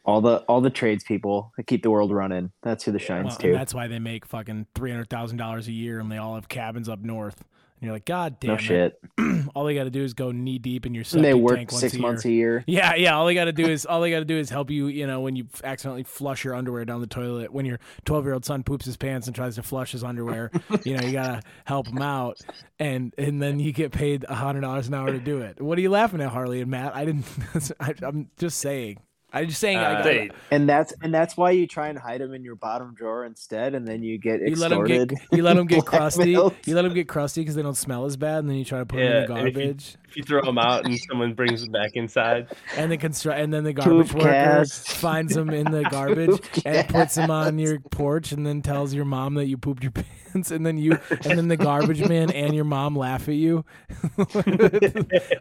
[0.04, 2.52] All the all the tradespeople that keep the world running.
[2.64, 3.54] That's who the shines Well, to.
[3.54, 6.50] that's why they make fucking three hundred thousand dollars a year, and they all have
[6.50, 7.44] cabins up north.
[7.82, 8.62] And you're like, God damn No it.
[8.62, 9.00] shit.
[9.56, 11.72] all they got to do is go knee deep in your And they work tank
[11.72, 12.64] six a months a year.
[12.68, 13.16] Yeah, yeah.
[13.16, 14.86] All they got to do is all they got to do is help you.
[14.86, 18.36] You know, when you accidentally flush your underwear down the toilet, when your twelve year
[18.36, 20.52] old son poops his pants and tries to flush his underwear,
[20.86, 22.38] you know, you gotta help him out,
[22.78, 25.60] and and then you get paid a hundred dollars an hour to do it.
[25.60, 26.96] What are you laughing at, Harley and Matt?
[26.96, 27.26] I didn't.
[27.80, 29.00] I, I'm just saying.
[29.34, 29.78] I'm just saying.
[29.78, 32.44] I Uh, got, They- And that's and that's why you try and hide them in
[32.44, 35.68] your bottom drawer instead, and then you get you let them get you let them
[35.68, 36.32] get crusty.
[36.32, 38.80] You let them get crusty because they don't smell as bad, and then you try
[38.80, 39.96] to put them in the and if you- garbage.
[40.12, 43.54] If you throw them out and someone brings them back inside, And the constru- and
[43.54, 44.90] then the garbage Poop worker cast.
[44.92, 48.94] finds them in the garbage Poop and puts them on your porch, and then tells
[48.94, 49.92] your mom that you pooped your
[50.34, 53.66] pants, and then you and then the garbage man and your mom laugh at you.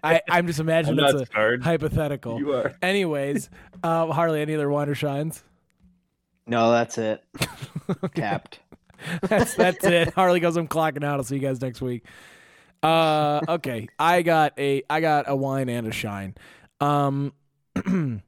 [0.02, 1.62] I I'm just I'm imagining not it's a scarred.
[1.62, 2.38] hypothetical.
[2.38, 2.74] You are.
[2.82, 3.50] Anyways,
[3.82, 5.42] uh, Harley, any other water shines?
[6.46, 7.22] No, that's it.
[8.14, 8.60] Capped.
[9.22, 10.12] that's that's it.
[10.14, 11.18] Harley goes, I'm clocking out.
[11.18, 12.04] I'll see you guys next week.
[12.82, 13.88] Uh, okay.
[13.98, 16.34] I got a I got a wine and a shine.
[16.80, 17.32] Um,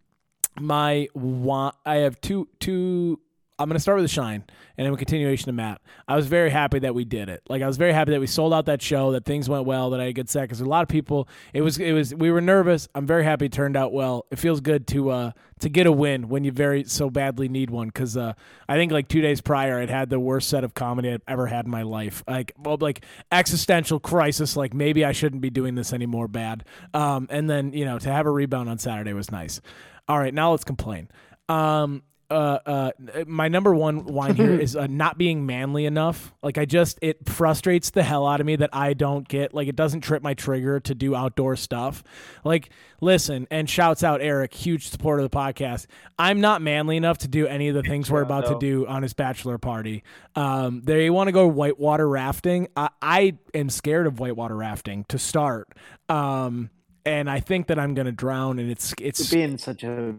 [0.60, 1.72] my wine.
[1.86, 3.20] I have two two.
[3.62, 4.44] I'm gonna start with a shine,
[4.76, 5.80] and then a continuation to Matt.
[6.08, 7.42] I was very happy that we did it.
[7.48, 9.90] Like I was very happy that we sold out that show, that things went well,
[9.90, 10.42] that I had a good set.
[10.42, 12.88] Because a lot of people, it was it was we were nervous.
[12.94, 14.26] I'm very happy it turned out well.
[14.32, 17.70] It feels good to uh to get a win when you very so badly need
[17.70, 17.86] one.
[17.86, 18.32] Because uh
[18.68, 21.46] I think like two days prior, I'd had the worst set of comedy I've ever
[21.46, 22.24] had in my life.
[22.26, 24.56] Like well, like existential crisis.
[24.56, 26.26] Like maybe I shouldn't be doing this anymore.
[26.26, 26.64] Bad.
[26.94, 29.60] Um, and then you know to have a rebound on Saturday was nice.
[30.08, 31.08] All right, now let's complain.
[31.48, 32.02] Um,
[32.32, 36.32] uh, uh, my number one wine here is uh, not being manly enough.
[36.42, 39.68] Like I just, it frustrates the hell out of me that I don't get, like,
[39.68, 42.02] it doesn't trip my trigger to do outdoor stuff.
[42.44, 42.70] Like,
[43.00, 45.86] listen, and shouts out Eric, huge supporter of the podcast.
[46.18, 49.02] I'm not manly enough to do any of the things we're about to do on
[49.02, 50.02] his bachelor party.
[50.34, 52.68] Um, they want to go whitewater rafting.
[52.76, 55.68] I, I am scared of whitewater rafting to start.
[56.08, 56.70] Um,
[57.04, 60.14] and I think that I'm going to drown and it's, it's, Being such a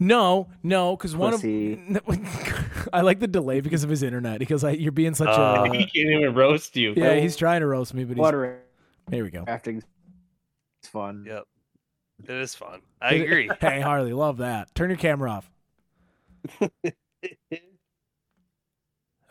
[0.00, 1.44] no, no, because one of
[2.92, 4.38] I like the delay because of his internet.
[4.40, 6.94] Because I, you're being such Uh, a he can't even roast you.
[6.96, 7.14] yeah.
[7.16, 8.60] He's trying to roast me, but he's, water
[9.10, 9.44] here we go.
[9.46, 9.82] rafting.
[10.82, 11.24] It's fun.
[11.28, 11.44] Yep.
[12.24, 12.80] It is fun.
[13.00, 13.50] I agree.
[13.60, 14.74] Hey Harley, love that.
[14.74, 15.50] Turn your camera off.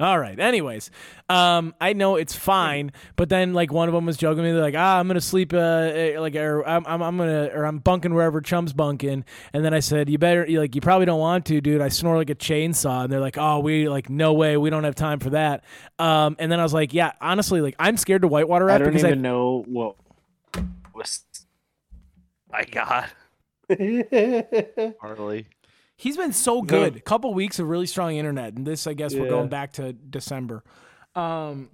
[0.01, 0.39] All right.
[0.39, 0.91] Anyways,
[1.27, 4.61] um, I know it's fine, but then like one of them was joking me, they're
[4.61, 7.79] like, ah, I'm gonna sleep, uh, eh, like, or I'm, I'm, I'm gonna, or I'm
[7.79, 11.45] bunking wherever Chum's bunking, and then I said, you better, like, you probably don't want
[11.47, 11.81] to, dude.
[11.81, 14.85] I snore like a chainsaw, and they're like, oh, we like, no way, we don't
[14.85, 15.65] have time for that.
[15.97, 18.85] Um, and then I was like, yeah, honestly, like, I'm scared to whitewater I raft
[18.85, 19.97] don't because even I, know what
[20.93, 21.25] was
[22.49, 23.09] My God.
[25.01, 25.45] Harley.
[25.99, 26.95] He's been so good.
[26.95, 29.91] A couple weeks of really strong internet, and this, I guess, we're going back to
[29.91, 30.63] December.
[31.13, 31.69] Um,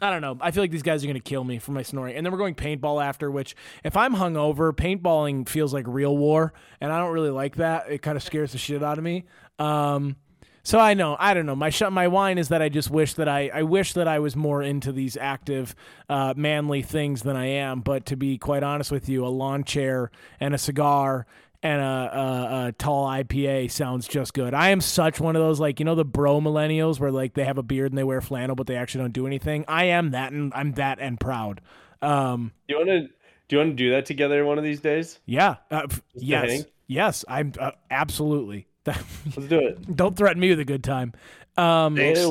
[0.00, 0.38] I don't know.
[0.40, 2.16] I feel like these guys are going to kill me for my snoring.
[2.16, 6.54] And then we're going paintball after, which if I'm hungover, paintballing feels like real war,
[6.80, 7.90] and I don't really like that.
[7.90, 9.26] It kind of scares the shit out of me.
[9.58, 10.16] Um,
[10.62, 11.54] so I know, I don't know.
[11.54, 14.18] My sh- my wine is that I just wish that I I wish that I
[14.18, 15.74] was more into these active,
[16.08, 17.80] uh, manly things than I am.
[17.80, 21.26] But to be quite honest with you, a lawn chair and a cigar
[21.62, 24.54] and a, a, a tall IPA sounds just good.
[24.54, 27.44] I am such one of those like you know the bro millennials where like they
[27.44, 29.64] have a beard and they wear flannel but they actually don't do anything.
[29.68, 31.60] I am that and I'm that and proud.
[32.00, 33.00] Um, Do you want to?
[33.48, 35.18] Do you want to do that together one of these days?
[35.26, 38.66] yeah, uh, f- yes, yes, I'm uh, absolutely.
[38.86, 39.94] Let's do it.
[39.94, 41.12] don't threaten me with a good time.
[41.56, 42.30] Um, Yeah,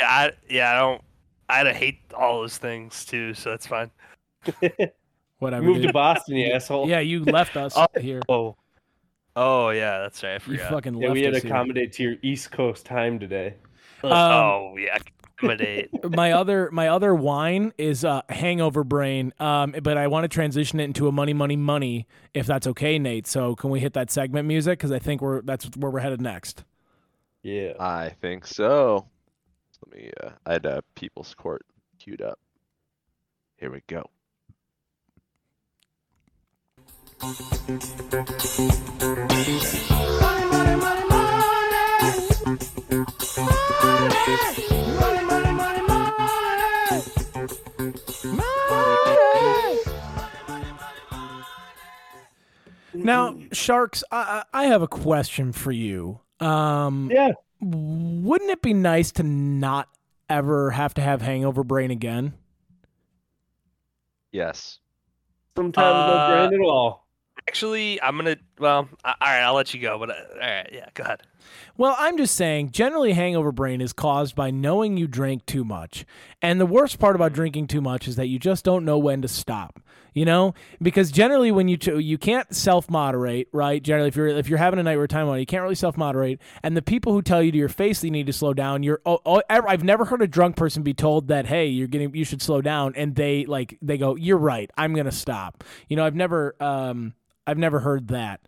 [0.00, 1.02] I, yeah, I don't.
[1.50, 3.90] I hate all those things too, so that's fine.
[5.38, 5.64] whatever.
[5.66, 5.92] Move to.
[5.92, 6.88] Boston, you asshole.
[6.88, 8.20] Yeah, you left us Oh, here.
[8.28, 8.56] Oh,
[9.36, 10.30] oh yeah, that's right.
[10.30, 10.70] I You forgot.
[10.70, 11.52] fucking Yeah, left we had to us here.
[11.52, 13.54] accommodate to your East Coast time today.
[14.02, 14.96] Um, oh yeah,
[15.38, 15.90] accommodate.
[16.14, 20.78] my other my other wine is uh, Hangover Brain, um, but I want to transition
[20.80, 22.06] it into a money, money, money.
[22.34, 23.26] If that's okay, Nate.
[23.26, 24.78] So can we hit that segment music?
[24.78, 26.64] Because I think we're that's where we're headed next.
[27.42, 27.72] Yeah.
[27.80, 29.06] I think so.
[29.86, 30.10] Let me.
[30.22, 31.64] Uh, I had uh, People's Court
[31.98, 32.38] queued up.
[33.56, 34.08] Here we go.
[52.94, 56.20] Now, sharks, I, I I have a question for you.
[56.40, 57.32] Um, Yeah.
[57.60, 59.88] wouldn't it be nice to not
[60.28, 62.34] ever have to have Hangover Brain again?
[64.32, 64.78] Yes.
[65.56, 67.06] Sometimes no Uh, brand at all.
[67.48, 68.36] Actually, I'm gonna.
[68.58, 69.98] Well, all right, I'll let you go.
[69.98, 71.22] But uh, all right, yeah, go ahead.
[71.78, 76.04] Well, I'm just saying, generally, hangover brain is caused by knowing you drank too much.
[76.42, 79.22] And the worst part about drinking too much is that you just don't know when
[79.22, 79.80] to stop.
[80.12, 83.82] You know, because generally, when you you can't self moderate, right?
[83.82, 85.96] Generally, if you're if you're having a night where time on, you can't really self
[85.96, 86.40] moderate.
[86.62, 88.82] And the people who tell you to your face that you need to slow down,
[88.82, 92.14] you're oh, oh, I've never heard a drunk person be told that hey, you're getting
[92.14, 95.64] you should slow down, and they like they go, you're right, I'm gonna stop.
[95.88, 97.14] You know, I've never um
[97.48, 98.42] I've never heard that.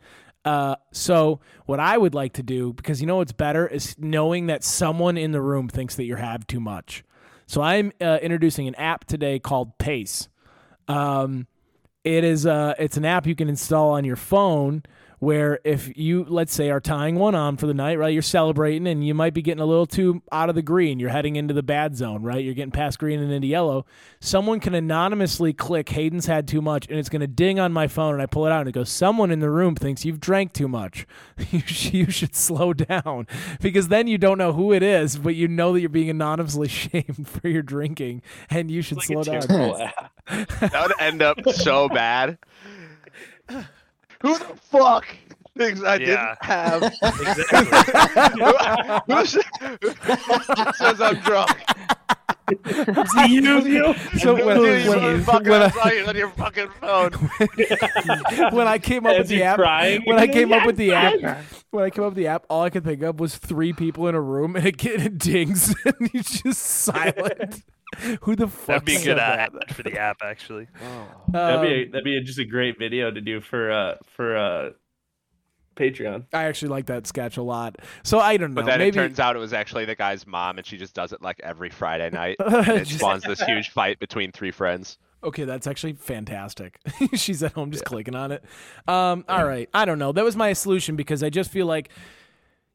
[0.45, 4.47] Uh, so what I would like to do, because you know what's better, is knowing
[4.49, 7.03] that someone in the room thinks that you have too much.
[7.47, 10.29] So I'm uh, introducing an app today called Pace.
[10.87, 11.47] Um,
[12.05, 14.83] it is uh, it's an app you can install on your phone
[15.21, 18.13] where if you let's say are tying one on for the night, right?
[18.13, 20.99] You're celebrating and you might be getting a little too out of the green.
[20.99, 22.43] You're heading into the bad zone, right?
[22.43, 23.85] You're getting past green and into yellow.
[24.19, 27.87] Someone can anonymously click Hayden's had too much and it's going to ding on my
[27.87, 30.21] phone and I pull it out and it goes someone in the room thinks you've
[30.21, 31.07] drank too much.
[31.51, 33.27] you, should slow down
[33.61, 36.69] because then you don't know who it is, but you know that you're being anonymously
[36.69, 39.41] shamed for your drinking and you should slow down.
[39.43, 42.39] That would end up so bad.
[44.23, 45.07] Who the fuck
[45.57, 46.35] thinks I Yeah.
[46.37, 46.83] didn't have?
[46.83, 48.41] Exactly.
[48.45, 51.51] who, who s- says I'm drunk?
[53.29, 53.95] you, you.
[54.19, 57.13] So when, you when, motherfucker, when I I- saw you on your fucking phone.
[58.53, 60.03] when I came up with Is the he app, crying?
[60.05, 62.63] when I came up with the app, when I came up with the app, all
[62.63, 65.75] I could think of was three people in a room and it, get- it dings
[65.85, 67.63] and he's just silent.
[68.23, 68.67] Who the fuck?
[68.67, 69.71] That'd be a said good that?
[69.75, 70.69] for the app, actually.
[71.29, 73.97] That'd be Um, a, that'd be a, just a great video to do for uh
[74.17, 74.71] for uh
[75.77, 76.27] Patreon.
[76.33, 77.77] I actually like that sketch a lot.
[78.03, 78.61] So I don't know.
[78.63, 80.95] But then maybe it turns out it was actually the guy's mom, and she just
[80.95, 82.37] does it like every Friday night.
[82.39, 84.99] And it spawns this huge fight between three friends.
[85.23, 86.79] Okay, that's actually fantastic.
[87.15, 88.43] She's at home just clicking on it.
[88.89, 90.13] Um, all right, I don't know.
[90.13, 91.95] That was my solution because I just feel like y-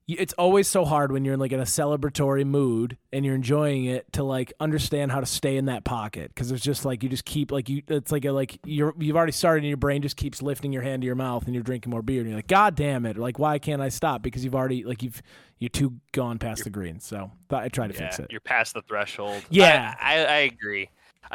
[0.07, 3.85] it's always so hard when you're in like in a celebratory mood and you're enjoying
[3.85, 7.09] it to like understand how to stay in that pocket because it's just like you
[7.09, 10.03] just keep like you it's like a like you're you've already started and your brain
[10.03, 12.37] just keeps lifting your hand to your mouth and you're drinking more beer and you're
[12.37, 15.23] like god damn it like why can't I stop because you've already like you've
[15.57, 18.73] you're too gone past the green so thought I try to fix it you're past
[18.73, 19.43] the threshold.
[19.49, 19.95] Yeah.
[19.99, 20.89] I, I, I agree.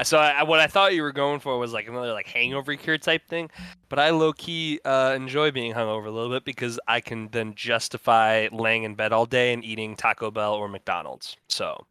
[0.05, 2.99] So I, what I thought you were going for was like another like hangover cure
[2.99, 3.51] type thing,
[3.89, 7.55] but I low key uh, enjoy being hungover a little bit because I can then
[7.55, 11.37] justify laying in bed all day and eating Taco Bell or McDonald's.
[11.49, 11.87] So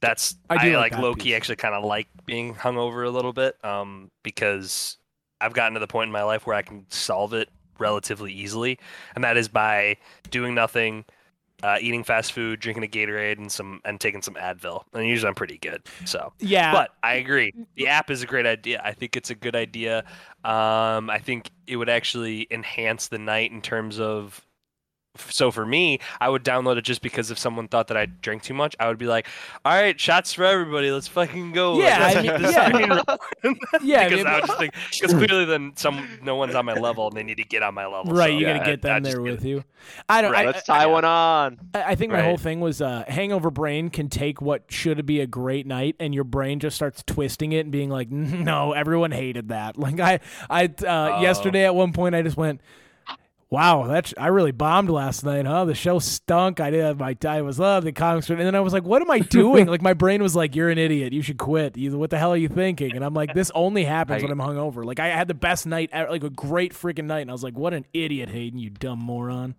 [0.00, 3.32] that's I I, like like low key actually kind of like being hungover a little
[3.32, 4.96] bit um, because
[5.40, 7.48] I've gotten to the point in my life where I can solve it
[7.78, 8.78] relatively easily,
[9.14, 9.96] and that is by
[10.30, 11.04] doing nothing,
[11.62, 14.82] uh, eating fast food, drinking a Gatorade, and some and taking some Advil.
[14.92, 15.82] And usually I'm pretty good.
[16.04, 18.80] So, yeah but I agree, the app is a great idea.
[18.84, 19.98] I think it's a good idea.
[20.44, 24.44] Um, I think it would actually enhance the night in terms of.
[25.16, 28.44] So for me, I would download it just because if someone thought that I drank
[28.44, 29.26] too much, I would be like,
[29.64, 30.92] "All right, shots for everybody.
[30.92, 32.68] Let's fucking go." Yeah, let's I keep mean- this yeah.
[32.68, 36.54] screen yeah because I I mean- would just think because clearly then some no one's
[36.54, 38.12] on my level and they need to get on my level.
[38.14, 39.48] Right, so, you yeah, gotta get I- I them there get with it.
[39.48, 39.64] you.
[40.08, 40.30] I don't.
[40.32, 40.46] Right.
[40.46, 41.58] I, Let's tie one on.
[41.74, 45.18] I, I think my whole thing was uh, hangover brain can take what should be
[45.20, 49.10] a great night, and your brain just starts twisting it and being like, "No, everyone
[49.10, 51.20] hated that." Like I, I uh, Oh.
[51.20, 52.60] yesterday at one point I just went.
[53.50, 55.64] Wow, that's I really bombed last night, huh?
[55.64, 56.60] The show stunk.
[56.60, 59.02] I did my I was love the comics, were and then I was like, "What
[59.02, 61.12] am I doing?" like my brain was like, "You're an idiot.
[61.12, 61.76] You should quit.
[61.76, 64.38] You, what the hell are you thinking?" And I'm like, "This only happens when I'm
[64.38, 67.34] hungover." Like I had the best night, ever, like a great freaking night, and I
[67.34, 69.56] was like, "What an idiot, Hayden, you dumb moron."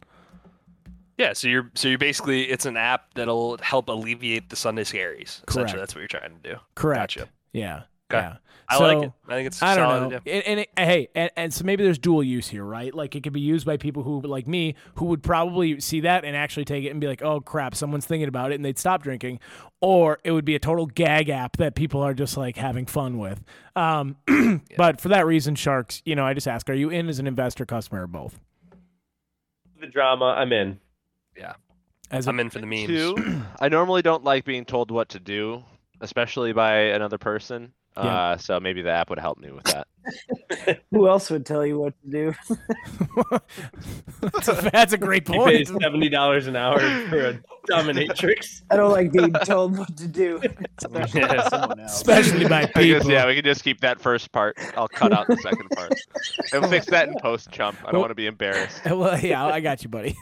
[1.18, 5.46] Yeah, so you're so you're basically it's an app that'll help alleviate the Sunday scaries.
[5.46, 5.50] Correct.
[5.50, 6.56] Essentially, that's what you're trying to do.
[6.76, 7.18] Correct.
[7.18, 7.30] Gotcha.
[7.52, 7.82] Yeah.
[8.14, 8.26] Okay.
[8.26, 8.38] Yeah.
[8.72, 9.12] I like it.
[9.28, 10.18] I think it's I don't solid know.
[10.18, 10.34] idea.
[10.34, 12.94] And, and it, hey, and, and so maybe there's dual use here, right?
[12.96, 16.24] Like it could be used by people who, like me, who would probably see that
[16.24, 18.80] and actually take it and be like, "Oh crap, someone's thinking about it," and they'd
[18.80, 19.42] stop drinking.
[19.82, 23.18] Or it would be a total gag app that people are just like having fun
[23.18, 23.44] with.
[23.76, 24.16] Um,
[24.78, 27.28] But for that reason, sharks, you know, I just ask: Are you in as an
[27.28, 28.40] investor, customer, or both?
[29.82, 30.80] The drama, I'm in.
[31.38, 31.54] Yeah.
[32.10, 32.88] As a, I'm in for the memes.
[32.88, 35.64] Two, I normally don't like being told what to do,
[36.00, 37.74] especially by another person.
[37.98, 38.04] Yeah.
[38.04, 39.88] Uh, so maybe the app would help me with that.
[40.92, 42.34] Who else would tell you what to do?
[44.22, 45.82] that's, a, that's a great He pays point.
[45.84, 46.80] seventy dollars an hour
[47.10, 47.40] for a
[47.70, 48.62] dominatrix.
[48.72, 50.42] I don't like being told what to do.
[50.80, 51.50] Especially by Yeah.
[51.50, 51.96] someone else.
[51.96, 52.74] Especially by I guess,
[53.04, 53.12] people.
[53.12, 54.58] yeah, we can just keep that first part.
[54.76, 55.94] I'll cut out the second part.
[56.54, 57.78] And fix that in post, chump.
[57.82, 58.82] I don't Well- want to be embarrassed.
[58.86, 60.18] well, yeah, I got you, buddy.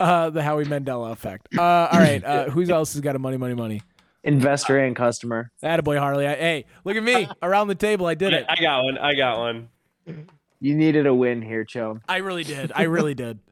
[0.00, 1.48] uh, the Howie Mandela effect.
[1.56, 3.82] Uh, all right, uh, who else has got a money, money, money?
[4.24, 5.50] Investor and customer.
[5.62, 6.26] Attaboy, Harley.
[6.26, 8.06] I, hey, look at me around the table.
[8.06, 8.46] I did it.
[8.48, 8.98] I got one.
[8.98, 9.68] I got one.
[10.60, 12.02] You needed a win here, Chum.
[12.08, 12.72] I really did.
[12.74, 13.38] I really did.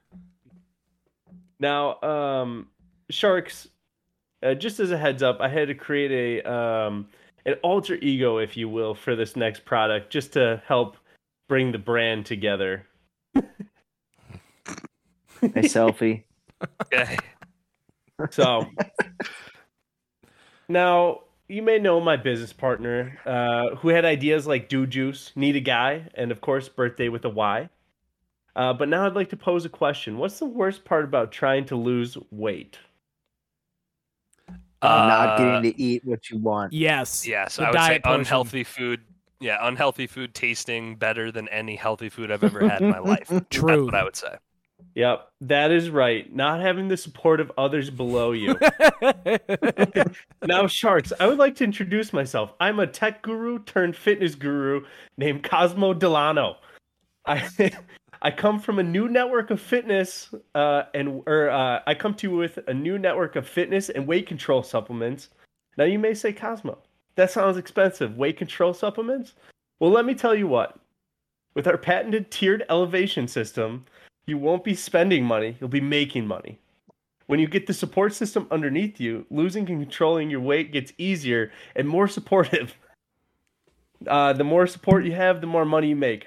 [1.62, 2.68] Now, um,
[3.10, 3.68] sharks.
[4.42, 7.06] Uh, just as a heads up, I had to create a um,
[7.44, 10.96] an alter ego, if you will, for this next product, just to help
[11.50, 12.86] bring the brand together.
[13.34, 13.42] A
[15.42, 16.24] selfie.
[16.92, 17.16] Yeah.
[18.30, 18.66] So
[20.70, 25.56] now you may know my business partner, uh, who had ideas like Do Juice, Need
[25.56, 27.68] a Guy, and of course, Birthday with a Y.
[28.56, 31.64] Uh, but now I'd like to pose a question: What's the worst part about trying
[31.66, 32.78] to lose weight?
[34.82, 36.72] not Uh, getting to eat what you want.
[36.72, 37.26] Yes.
[37.26, 38.20] Yes, The I would say diet potion.
[38.20, 39.00] unhealthy food
[39.40, 43.28] yeah, unhealthy food tasting better than any healthy food I've ever had in my life.
[43.50, 43.66] True.
[43.68, 44.36] That's what I would say.
[44.94, 46.34] Yep, that is right.
[46.34, 48.58] Not having the support of others below you.
[50.44, 52.52] now, Sharks, I would like to introduce myself.
[52.60, 54.84] I'm a tech guru turned fitness guru
[55.16, 56.56] named Cosmo Delano.
[57.26, 57.48] I
[58.22, 62.30] I come from a new network of fitness, uh, and or uh, I come to
[62.30, 65.30] you with a new network of fitness and weight control supplements.
[65.78, 66.78] Now, you may say, Cosmo,
[67.14, 68.18] that sounds expensive.
[68.18, 69.34] Weight control supplements?
[69.78, 70.78] Well, let me tell you what.
[71.54, 73.86] With our patented tiered elevation system,
[74.30, 76.58] you won't be spending money, you'll be making money.
[77.26, 81.52] When you get the support system underneath you, losing and controlling your weight gets easier
[81.76, 82.76] and more supportive.
[84.06, 86.26] Uh, the more support you have, the more money you make.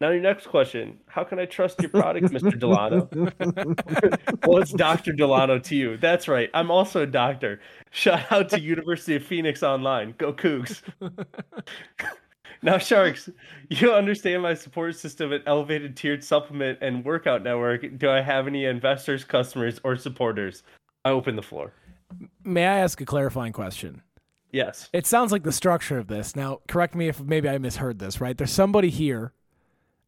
[0.00, 2.58] Now, your next question How can I trust your product, Mr.
[2.58, 3.08] Delano?
[4.46, 5.12] well, it's Dr.
[5.12, 5.96] Delano to you.
[5.96, 6.50] That's right.
[6.52, 7.60] I'm also a doctor.
[7.92, 10.14] Shout out to University of Phoenix Online.
[10.18, 10.82] Go Cougs.
[12.64, 13.28] Now, Sharks,
[13.68, 17.98] you understand my support system and elevated tiered supplement and workout network.
[17.98, 20.62] Do I have any investors, customers, or supporters?
[21.04, 21.74] I open the floor.
[22.42, 24.00] May I ask a clarifying question?
[24.50, 24.88] Yes.
[24.94, 26.34] It sounds like the structure of this.
[26.34, 28.38] Now, correct me if maybe I misheard this, right?
[28.38, 29.34] There's somebody here,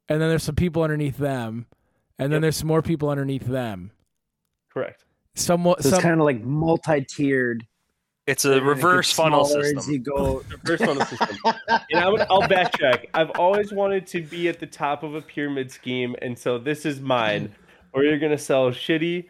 [0.09, 1.67] and then there's some people underneath them,
[2.19, 2.41] and then Yep.
[2.43, 3.91] there's some more people underneath them.
[4.73, 5.05] Correct.
[5.35, 7.67] Somewhat, So it's some, kind of like multi-tiered.
[8.27, 9.93] It's a reverse funnel smaller As system.
[9.93, 11.37] you go, Reverse funnel system.
[11.45, 13.07] And I would, I'll backtrack.
[13.15, 16.85] I've always wanted to be at the top of a pyramid scheme, and so this
[16.85, 17.55] is mine,
[17.93, 19.27] Or you're gonna sell shitty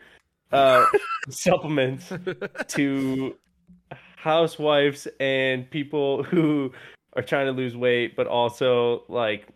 [0.53, 0.87] uh,
[1.29, 2.11] supplements
[2.69, 3.37] to
[4.17, 6.73] housewives and people who
[7.15, 9.49] are trying to lose weight, but also like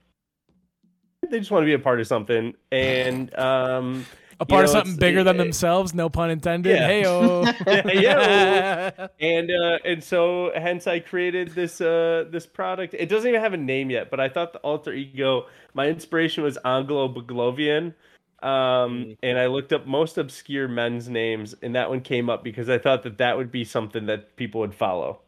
[1.31, 2.55] they just want to be a part of something.
[2.73, 4.05] And um,
[4.41, 6.71] a part of know, something it's- bigger than it- themselves, no pun intended.
[6.75, 6.87] Yeah.
[6.87, 7.03] Hey,
[8.03, 12.95] Yeah, and uh, and so hence I created this uh this product.
[12.95, 15.47] It doesn't even have a name yet, but I thought the alter ego.
[15.75, 17.95] My inspiration was Anglo Baglovian,
[18.43, 22.69] um, and I looked up most obscure men's names, and that one came up because
[22.69, 25.21] I thought that that would be something that people would follow.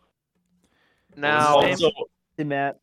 [1.17, 1.91] Now, also,
[2.39, 2.81] Hey, Matt.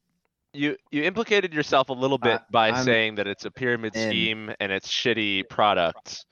[0.54, 3.96] You you implicated yourself a little bit Uh, by I'm saying that it's a pyramid
[3.96, 4.10] in.
[4.10, 6.26] scheme and it's shitty products.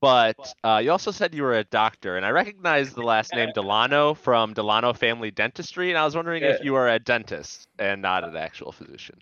[0.00, 3.50] But uh, you also said you were a doctor, and I recognize the last name
[3.54, 8.02] Delano from Delano Family Dentistry, and I was wondering if you are a dentist and
[8.02, 9.16] not an actual physician.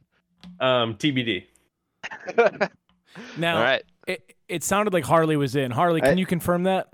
[0.60, 1.44] um, TBD.
[3.38, 3.82] now All right.
[4.08, 5.70] it, it sounded like Harley was in.
[5.70, 6.88] Harley, can I- you confirm that?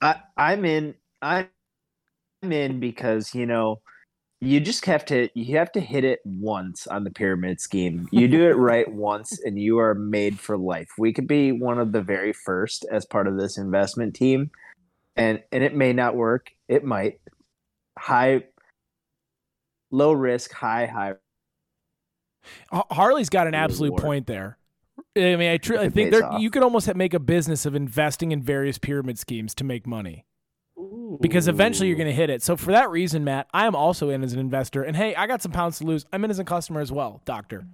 [0.00, 0.94] I, I'm in.
[1.22, 1.48] I'm
[2.42, 3.80] in because you know
[4.40, 8.08] you just have to you have to hit it once on the pyramid scheme.
[8.12, 10.88] You do it right once, and you are made for life.
[10.96, 14.50] We could be one of the very first as part of this investment team,
[15.16, 16.50] and and it may not work.
[16.68, 17.20] It might.
[17.98, 18.44] High,
[19.90, 21.14] low risk, high high.
[22.72, 24.02] Harley's got an absolute Reward.
[24.02, 24.56] point there.
[25.16, 28.30] I mean, I, tr- I think there you could almost make a business of investing
[28.30, 30.24] in various pyramid schemes to make money
[31.20, 32.42] because eventually you're going to hit it.
[32.42, 34.82] So for that reason, Matt, I am also in as an investor.
[34.82, 36.06] And hey, I got some pounds to lose.
[36.12, 37.66] I'm in as a customer as well, doctor.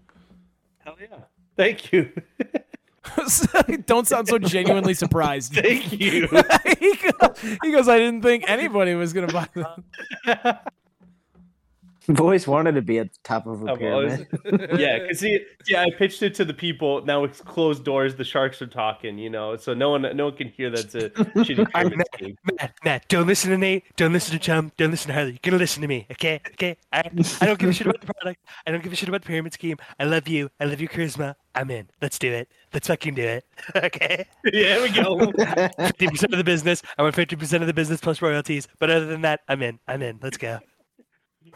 [0.79, 1.19] Hell yeah!
[1.57, 2.13] Thank you.
[3.87, 5.55] Don't sound so genuinely surprised.
[5.55, 6.27] Thank you.
[6.79, 10.59] he, goes, he goes, I didn't think anybody was going to buy them.
[12.09, 14.71] I've always wanted to be at the top of a I've always- pyramid.
[14.81, 17.05] yeah, cause see, yeah, I pitched it to the people.
[17.05, 18.15] Now it's closed doors.
[18.15, 21.11] The sharks are talking, you know, so no one, no one can hear that's a
[21.11, 22.37] shitty pyramid scheme.
[22.61, 23.85] Matt, Matt, don't listen to Nate.
[23.97, 24.73] Don't listen to Chum.
[24.77, 25.33] Don't listen to Harley.
[25.33, 26.41] You're gonna listen to me, okay?
[26.53, 26.77] Okay.
[26.93, 26.99] I,
[27.41, 28.41] I don't give a shit about the product.
[28.67, 29.79] I don't give a shit about the pyramid scheme.
[29.99, 30.51] I love you.
[30.61, 31.35] I love your charisma.
[31.55, 31.89] I'm in.
[32.03, 32.49] Let's do it.
[32.73, 33.45] Let's fucking do it.
[33.77, 34.27] Okay.
[34.53, 35.31] Yeah, we go.
[35.87, 36.83] Fifty percent of the business.
[36.99, 38.67] I want fifty percent of the business plus royalties.
[38.79, 39.79] But other than that, I'm in.
[39.89, 40.19] I'm in.
[40.23, 40.59] Let's go.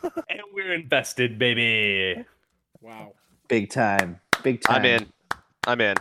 [0.02, 2.24] And we're invested, baby.
[2.80, 3.12] Wow.
[3.48, 4.20] Big time.
[4.42, 4.76] Big time.
[4.76, 5.06] I'm in.
[5.66, 5.96] I'm in.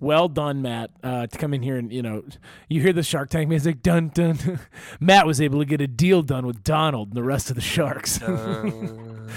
[0.00, 0.90] Well done, Matt.
[1.02, 2.24] Uh, to come in here and you know,
[2.68, 4.60] you hear the Shark Tank music, dun dun.
[5.00, 7.62] Matt was able to get a deal done with Donald and the rest of the
[7.62, 8.20] sharks.
[8.22, 9.28] um,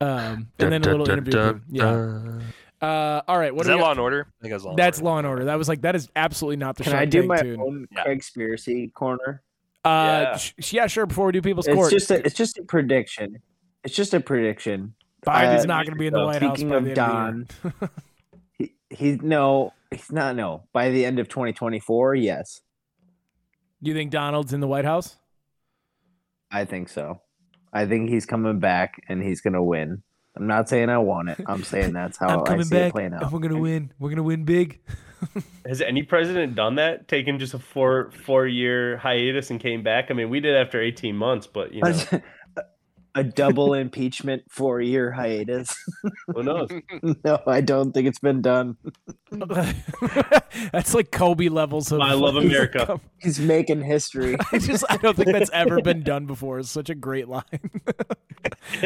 [0.00, 1.36] and then a little interview.
[1.54, 1.62] with.
[1.68, 2.40] Yeah.
[2.80, 3.54] Uh, all right.
[3.54, 4.28] What Is that Law and Order?
[4.38, 5.04] I think that's Law and That's Order.
[5.10, 5.44] Law and Order.
[5.46, 7.60] That was like that is absolutely not the Can Shark I do Tank my tune.
[7.60, 8.02] own Yeah.
[8.04, 9.42] Craig Spiracy corner?
[9.86, 10.36] Uh, Yeah.
[10.36, 11.06] sh- yeah, sure.
[11.06, 13.38] Before we do people's It's court, just a, it's just a prediction.
[13.84, 14.94] It's just a prediction.
[15.24, 17.90] Biden's uh, not going to be in the White House Speaking of the Don, of
[18.58, 20.34] he, he's no, he's not.
[20.36, 22.60] No, by the end of 2024, yes,
[23.80, 25.16] You think Donald's in the White House?
[26.50, 27.20] I think so.
[27.72, 30.02] I think he's coming back and he's gonna win.
[30.36, 31.40] I'm not saying I want it.
[31.46, 33.32] I'm saying that's how I'm I coming see it back, playing and out.
[33.32, 33.92] we're gonna win.
[33.98, 34.80] We're gonna win big.
[35.66, 37.08] Has any president done that?
[37.08, 40.06] Taken just a four four year hiatus and came back?
[40.10, 42.20] I mean, we did after eighteen months, but you know,
[43.16, 45.74] a double impeachment four year hiatus.
[46.28, 46.68] Who knows?
[47.24, 48.76] no, I don't think it's been done.
[50.72, 53.00] that's like Kobe levels of I love America.
[53.18, 54.36] He's making history.
[54.52, 56.60] I just I don't think that's ever been done before.
[56.60, 57.42] It's such a great line.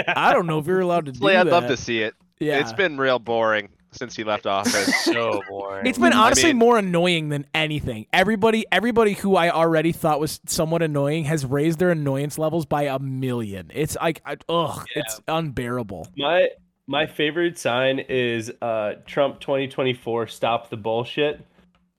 [0.09, 1.47] I don't know if you're allowed to do I'd that.
[1.47, 2.15] love to see it.
[2.39, 2.61] Yeah.
[2.61, 5.05] It's been real boring since he left office.
[5.05, 5.87] so boring.
[5.87, 8.07] It's been I honestly mean- more annoying than anything.
[8.13, 12.83] Everybody, everybody who I already thought was somewhat annoying has raised their annoyance levels by
[12.85, 13.71] a million.
[13.75, 16.09] It's like, I, ugh, it's unbearable.
[16.17, 16.49] My
[16.87, 21.45] my favorite sign is uh, Trump 2024 stop the bullshit.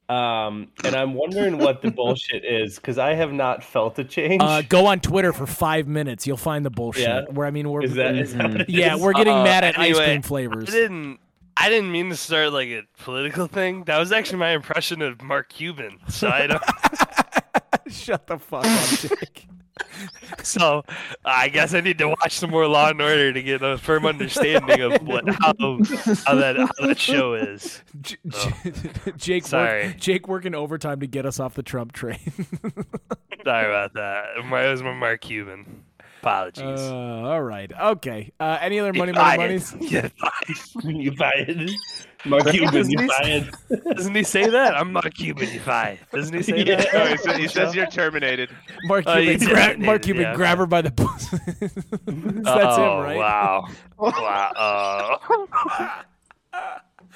[0.08, 4.42] Um, and I'm wondering what the bullshit is because I have not felt a change.
[4.42, 6.26] Uh, go on Twitter for five minutes.
[6.26, 7.04] You'll find the bullshit.
[7.04, 7.22] Yeah?
[7.30, 9.00] Where I mean, we're is that, is that what it yeah, is?
[9.00, 10.66] we're getting Uh, mad at ice anyway, cream I flavors.
[10.68, 11.18] didn't.
[11.56, 13.84] I didn't mean to start like a political thing.
[13.84, 15.98] That was actually my impression of Mark Cuban.
[16.08, 16.62] So I don't.
[17.92, 19.48] Shut the fuck up, Jake.
[20.42, 20.82] so
[21.24, 24.06] I guess I need to watch some more Law and Order to get a firm
[24.06, 25.54] understanding of what how,
[26.26, 27.82] how that how that show is.
[28.00, 28.16] J-.
[29.16, 29.86] Jake, Sorry.
[29.88, 32.18] Work, Jake working overtime to get us off the Trump train.
[33.44, 34.44] Sorry about that.
[34.44, 35.84] My- It was my Mark Cuban.
[36.22, 36.62] Apologies.
[36.80, 37.72] Uh, all right.
[37.72, 38.30] Okay.
[38.38, 39.40] Uh, any other money, You're money, fired.
[39.40, 39.74] monies?
[39.92, 40.96] You're fired.
[40.96, 41.70] you fired.
[42.24, 43.50] Mark Cuban, you fired.
[43.96, 44.76] Doesn't he say that?
[44.76, 45.48] I'm Mark Cuban.
[45.50, 45.98] You fired.
[46.12, 46.76] Doesn't he say Yeah.
[46.76, 47.24] that?
[47.26, 48.50] No, he, says, you're terminated.
[48.84, 51.36] Mark Oh, Cuban, he's gra- Mark Cuban, yeah, grab her by the pussy.
[52.06, 53.16] That's oh, him, right?
[53.16, 53.66] Wow.
[53.98, 55.18] Wow.
[55.34, 56.02] Oh.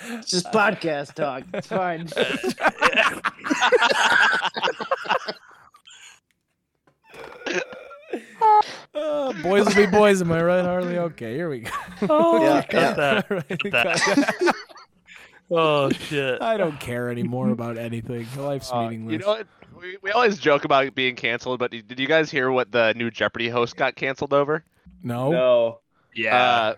[0.09, 1.45] It's just podcast talk.
[1.55, 2.09] It's fine.
[8.95, 10.99] Uh, boys will be boys, am I right, Harley?
[10.99, 11.71] Okay, here we go.
[12.09, 12.93] Oh, Yeah, cut yeah.
[12.95, 13.31] that.
[13.31, 14.35] All right, Cut cut that.
[14.41, 14.55] that.
[15.49, 16.43] Oh shit.
[16.43, 18.27] I don't care anymore about anything.
[18.37, 19.13] Life's Uh, meaningless.
[19.13, 19.47] you know what?
[19.81, 23.11] We, we always joke about being canceled, but did you guys hear what the new
[23.13, 24.65] Jeopardy host got canceled over?
[25.05, 25.31] no.
[25.31, 25.81] No.
[26.17, 26.37] Yeah.
[26.37, 26.75] Uh,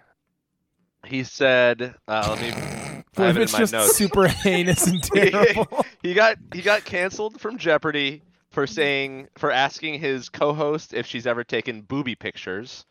[1.07, 2.49] he said, uh, "Let me."
[3.17, 3.97] I have if it it's in my just notes.
[3.97, 5.87] super heinous and terrible?
[6.03, 8.23] he got he got canceled from Jeopardy
[8.59, 12.85] for saying for asking his co-host if she's ever taken booby pictures,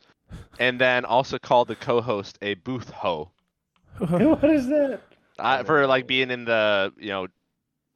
[0.59, 3.29] and then also called the co-host a booth hoe
[3.97, 5.01] what is that?
[5.39, 7.27] uh, for like being in the you know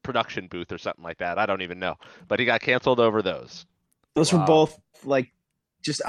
[0.04, 1.40] production booth or something like that.
[1.40, 1.96] I don't even know,
[2.28, 3.66] but he got canceled over those.
[4.16, 5.32] Those were both like
[5.82, 6.02] just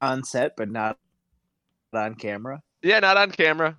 [0.00, 0.98] on set, but not
[1.92, 2.62] on camera.
[2.80, 3.76] Yeah, not on camera.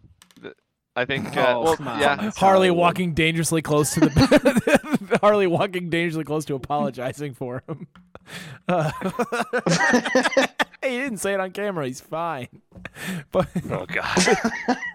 [0.93, 1.37] I think.
[1.37, 2.31] Uh, Oh, well, yeah.
[2.31, 4.09] Harley walking dangerously close to the
[5.21, 7.87] Harley walking dangerously close to apologizing for him.
[8.67, 8.91] Uh,
[10.83, 11.85] he didn't say it on camera.
[11.87, 12.47] He's fine.
[13.31, 14.37] But oh god.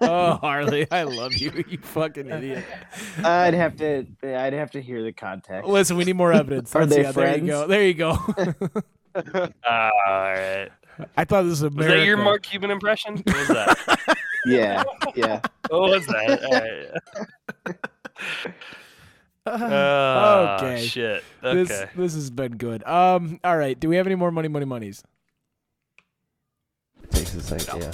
[0.01, 1.53] oh, Harley, I love you.
[1.69, 2.65] You fucking idiot.
[3.23, 4.07] I'd have to.
[4.23, 5.69] I'd have to hear the context.
[5.69, 6.75] Listen, we need more evidence.
[6.75, 7.67] Are Let's- they yeah, There you go.
[7.67, 8.19] There you go.
[9.15, 9.91] Uh, all
[10.33, 10.71] right.
[11.17, 11.67] I thought this was a.
[11.67, 11.99] Was America.
[11.99, 13.17] that your Mark Cuban impression?
[13.19, 14.17] What was that?
[14.47, 14.83] Yeah,
[15.15, 15.41] yeah.
[15.69, 17.01] what was that?
[19.47, 19.71] All right.
[19.73, 20.87] Oh, okay.
[20.87, 21.23] Shit.
[21.43, 21.91] This Okay.
[21.97, 22.83] this has been good.
[22.85, 23.39] Um.
[23.45, 23.79] All right.
[23.79, 25.03] Do we have any more money, money, monies?
[27.11, 27.91] Takes a second, yeah.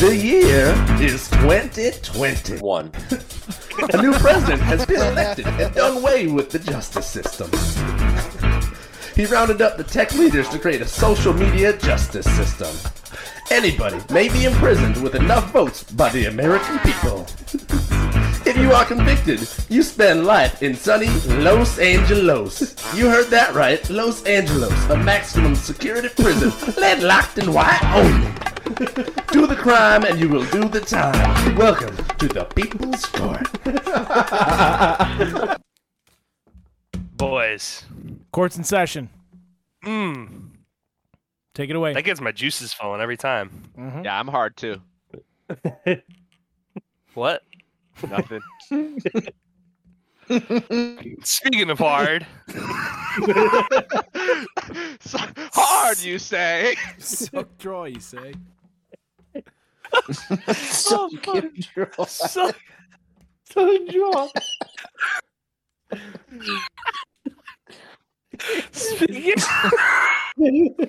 [0.00, 2.90] The year is 2021.
[3.92, 7.48] A new president has been elected and done away with the justice system.
[9.14, 12.74] He rounded up the tech leaders to create a social media justice system.
[13.50, 17.24] Anybody may be imprisoned with enough votes by the American people.
[18.56, 21.08] If you are convicted, you spend life in sunny
[21.42, 22.74] Los Angeles.
[22.94, 26.50] You heard that right, Los Angeles, a maximum security prison,
[26.80, 28.32] lead locked and white only.
[29.30, 31.54] Do the crime and you will do the time.
[31.56, 33.46] Welcome to the People's Court.
[37.18, 37.84] Boys.
[38.32, 39.10] Courts in session.
[39.84, 40.48] Mmm.
[41.54, 41.92] Take it away.
[41.92, 43.50] That gets my juices flowing every time.
[43.78, 44.04] Mhm.
[44.06, 44.80] Yeah, I'm hard too.
[47.14, 47.42] What?
[48.02, 48.42] Nothing.
[51.22, 52.26] Speaking of hard,
[55.00, 55.18] So-
[55.52, 56.74] hard, you say?
[56.98, 58.34] Suck dry, you say?
[60.52, 62.06] so control.
[62.06, 62.50] so,
[68.72, 69.34] speaking.
[70.38, 70.42] Oh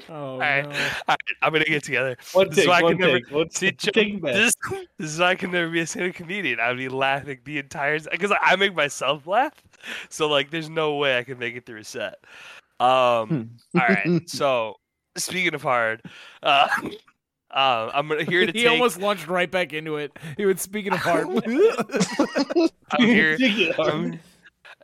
[0.10, 0.70] All right, no.
[0.72, 0.76] all
[1.08, 2.18] right, I'm gonna get together.
[2.34, 3.68] One This is take, why I one can never one see.
[3.68, 4.34] take, Joe, take back.
[4.34, 4.54] this,
[5.00, 6.60] this is why I can never be a stand-up comedian.
[6.60, 9.54] I'd be laughing the entire time because I make myself laugh.
[10.10, 12.16] So like, there's no way I can make it through a set.
[12.82, 13.52] Um.
[13.74, 14.22] all right.
[14.28, 14.76] So
[15.16, 16.02] speaking of hard,
[16.44, 16.68] uh,
[17.50, 18.68] uh, I'm here to He take.
[18.70, 20.12] almost launched right back into it.
[20.36, 21.26] He was speaking of heart.
[22.92, 23.38] I'm here.
[23.80, 24.20] I'm,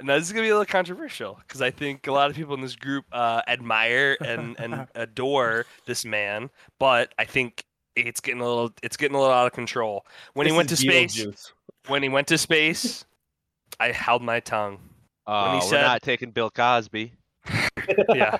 [0.01, 2.55] Now this is gonna be a little controversial because I think a lot of people
[2.55, 7.63] in this group uh, admire and, and adore this man, but I think
[7.95, 10.05] it's getting a little it's getting a little out of control.
[10.33, 11.51] When he went to space, Beetlejuice.
[11.87, 13.05] when he went to space,
[13.79, 14.79] I held my tongue.
[15.27, 17.13] Oh, he we're said- not taking Bill Cosby.
[18.15, 18.39] yeah.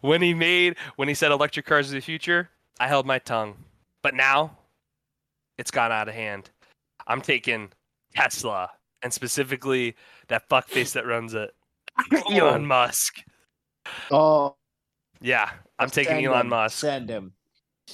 [0.00, 2.48] when he made when he said electric cars are the future,
[2.80, 3.56] I held my tongue.
[4.02, 4.56] But now
[5.58, 6.50] it's gone out of hand.
[7.06, 7.70] I'm taking
[8.14, 8.70] Tesla
[9.02, 9.94] and specifically
[10.28, 11.50] that fuckface that runs it.
[12.30, 13.22] Elon Musk.
[14.10, 14.56] Oh,
[15.20, 16.78] Yeah, I'm taking send Elon him, Musk.
[16.78, 17.32] Send him.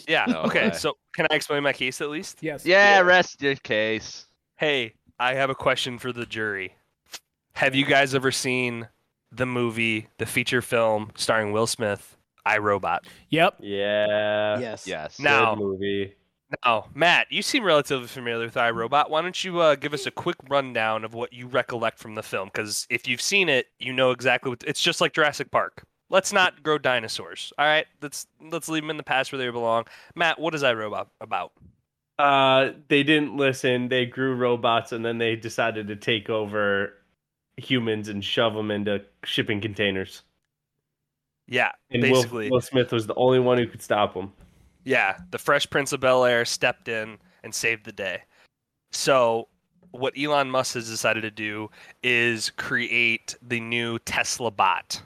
[0.08, 0.24] Yeah.
[0.26, 0.74] No okay, way.
[0.74, 2.38] so can I explain my case at least?
[2.40, 2.64] Yes.
[2.64, 4.26] Yeah, rest your case.
[4.56, 6.74] Hey, I have a question for the jury.
[7.54, 8.88] Have you guys ever seen
[9.30, 12.16] the movie, the feature film starring Will Smith,
[12.46, 13.04] I Robot?
[13.28, 13.56] Yep.
[13.60, 14.58] Yeah.
[14.58, 14.86] Yes.
[14.86, 15.16] Yes.
[15.18, 16.14] Good Now, movie.
[16.64, 19.10] Now, Matt, you seem relatively familiar with iRobot.
[19.10, 22.22] Why don't you uh, give us a quick rundown of what you recollect from the
[22.22, 22.48] film?
[22.52, 25.84] Because if you've seen it, you know exactly what it's just like Jurassic Park.
[26.10, 27.52] Let's not grow dinosaurs.
[27.58, 29.84] All right, let's let's leave them in the past where they belong.
[30.14, 31.52] Matt, what is iRobot about?
[32.18, 33.88] Uh, they didn't listen.
[33.88, 36.94] They grew robots, and then they decided to take over
[37.56, 40.22] humans and shove them into shipping containers.
[41.48, 42.46] Yeah, And basically.
[42.46, 44.32] Will, Will Smith was the only one who could stop them.
[44.84, 48.22] Yeah, the Fresh Prince of Bel Air stepped in and saved the day.
[48.90, 49.48] So,
[49.92, 51.70] what Elon Musk has decided to do
[52.02, 55.02] is create the new Tesla bot.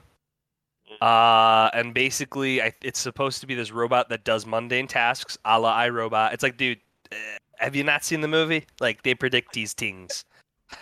[1.01, 5.59] Uh, and basically, I, it's supposed to be this robot that does mundane tasks, a
[5.59, 6.33] la iRobot.
[6.33, 6.79] It's like, dude,
[7.11, 7.15] uh,
[7.57, 8.65] have you not seen the movie?
[8.79, 10.25] Like, they predict these things.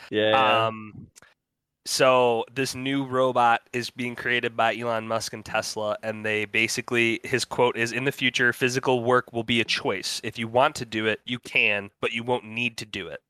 [0.09, 0.67] Yeah.
[0.67, 1.07] Um,
[1.85, 7.19] so this new robot is being created by Elon Musk and Tesla, and they basically
[7.23, 10.19] his quote is, "In the future, physical work will be a choice.
[10.23, 13.21] If you want to do it, you can, but you won't need to do it."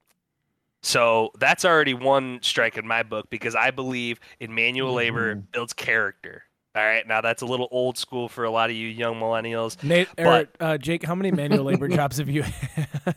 [0.83, 5.73] So that's already one strike in my book because I believe in manual labor builds
[5.73, 6.43] character.
[6.75, 9.81] All right, now that's a little old school for a lot of you young millennials.
[9.81, 13.15] Nate, But- or, uh, Jake, how many manual labor jobs have you had?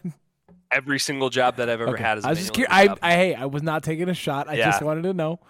[0.71, 2.03] Every single job that I've ever Okay.
[2.03, 2.25] had is.
[2.25, 2.71] a I was just curious.
[2.71, 2.95] I.
[3.03, 4.49] I, hey, I was not taking a shot.
[4.49, 5.41] I just wanted to know.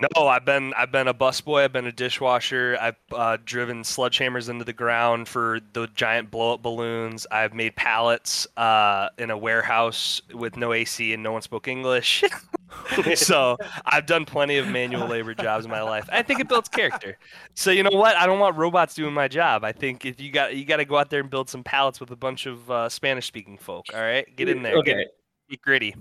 [0.00, 1.62] No, I've been I've been a busboy.
[1.62, 2.76] I've been a dishwasher.
[2.80, 7.28] I've uh, driven sledgehammers into the ground for the giant blow up balloons.
[7.30, 12.24] I've made pallets uh, in a warehouse with no AC and no one spoke English.
[13.14, 16.08] so I've done plenty of manual labor jobs in my life.
[16.10, 17.16] I think it builds character.
[17.54, 18.16] So you know what?
[18.16, 19.62] I don't want robots doing my job.
[19.62, 22.00] I think if you got you got to go out there and build some pallets
[22.00, 23.86] with a bunch of uh, Spanish speaking folk.
[23.94, 24.76] All right, get in there.
[24.78, 24.94] Okay.
[24.94, 25.06] Get,
[25.50, 25.94] get gritty.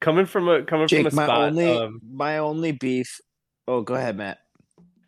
[0.00, 1.26] Coming from a coming Jake, from a spot.
[1.28, 1.48] my spot.
[1.48, 3.20] only um, my only beef.
[3.68, 4.38] Oh, go ahead, Matt.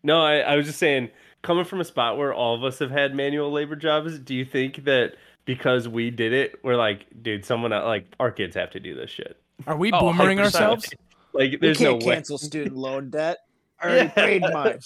[0.02, 1.10] no, I, I was just saying,
[1.42, 4.18] coming from a spot where all of us have had manual labor jobs.
[4.18, 8.30] Do you think that because we did it, we're like, dude, someone el- like our
[8.30, 9.36] kids have to do this shit?
[9.66, 10.44] Are we Oh, boomering 100%.
[10.44, 10.88] ourselves?
[11.32, 12.14] Like, there's no can't way.
[12.14, 13.38] cancel student loan debt.
[13.82, 14.24] I already Yeah.
[14.24, 14.78] paid mine.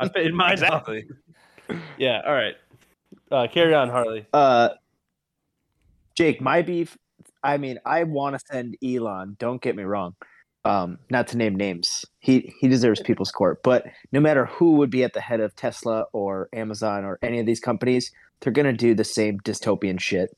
[0.00, 0.52] I paid mine.
[0.52, 1.04] Exactly.
[1.98, 2.22] Yeah.
[2.24, 2.54] All right.
[3.30, 4.24] Uh, carry on, Harley.
[4.32, 4.70] Uh,
[6.14, 6.96] Jake, my beef.
[7.42, 9.36] I mean, I want to send Elon.
[9.38, 10.14] Don't get me wrong.
[10.68, 13.62] Um, not to name names, he he deserves people's court.
[13.62, 17.38] But no matter who would be at the head of Tesla or Amazon or any
[17.40, 20.30] of these companies, they're gonna do the same dystopian shit.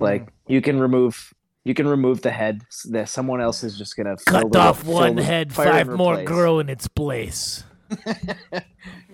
[0.00, 1.32] Like you can remove
[1.64, 2.62] you can remove the head.
[2.90, 6.26] That someone else is just gonna Cut the- off fill one head, five more replace.
[6.28, 7.62] grow in its place.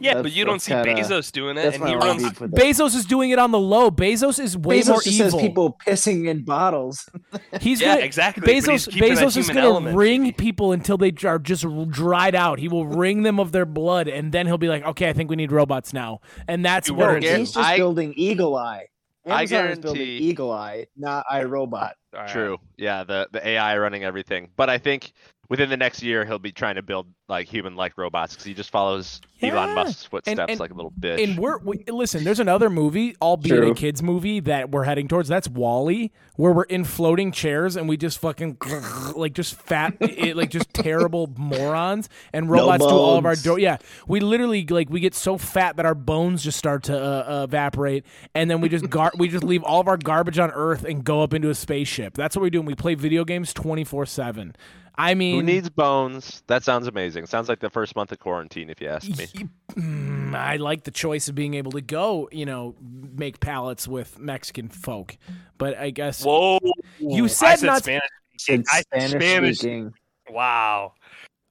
[0.00, 2.38] Yeah, but you don't see kinda- Bezos doing it, and he runs beef.
[2.38, 3.90] Bezos is doing it on the low.
[3.90, 5.30] Bezos is way Bezos more just evil.
[5.30, 7.08] says people pissing in bottles.
[7.60, 9.96] He's Yeah, gonna, exactly, Bezos Bezos is gonna element.
[9.96, 12.58] wring people until they are just dried out.
[12.58, 15.30] He will wring them of their blood, and then he'll be like, "Okay, I think
[15.30, 17.48] we need robots now." And that's You what were it again- is.
[17.48, 18.86] He's just I- building Eagle Eye.
[19.26, 21.92] I Amazon is building guarantee- Eagle Eye, not iRobot.
[22.28, 22.58] True.
[22.76, 24.50] Yeah, the the AI running everything.
[24.56, 25.12] But I think
[25.48, 28.70] within the next year he'll be trying to build like human-like robots because he just
[28.70, 29.54] follows Yeah.
[29.62, 31.22] Elon Musk's footsteps and- like a little bitch.
[31.22, 32.24] And we're we, listen.
[32.24, 35.28] There's another movie, albeit a kids movie, that we're heading towards.
[35.28, 38.58] That's WALL-E, where we're in floating chairs and we just fucking
[39.16, 43.56] like just fat, it, like just terrible morons, and robots do all of our do-
[43.58, 43.78] yeah.
[44.06, 47.44] We literally like we get so fat that our bones just start to uh, uh,
[47.44, 50.84] evaporate, and then we just gar- we just leave all of our garbage on Earth
[50.84, 52.14] and go up into a spaceship.
[52.14, 52.58] That's what we do.
[52.60, 54.54] And we play video games twenty four seven.
[54.96, 56.44] I mean, Who needs bones?
[56.46, 57.26] That sounds amazing.
[57.26, 59.26] Sounds like the first month of quarantine, if you ask me.
[59.34, 62.76] Y- mm, I like the choice of being able to go, you know,
[63.16, 65.16] make palettes with Mexican folk.
[65.58, 66.58] But I guess Whoa!
[66.98, 68.02] You I said said not- Spanish.
[68.48, 69.58] It's I- Spanish, Spanish.
[69.58, 69.92] speaking.
[70.30, 70.92] Wow.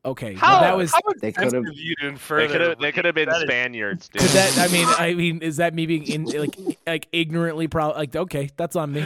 [0.05, 0.33] okay.
[0.33, 3.05] How well, that was how They could've- offensive you didn't They could have they could
[3.05, 4.21] have been That is- Spaniards, dude.
[4.21, 4.57] could that.
[4.69, 6.55] I mean, I mean, is that me being in like
[6.87, 7.95] like ignorantly proud?
[7.95, 9.05] Like, okay, that's on me.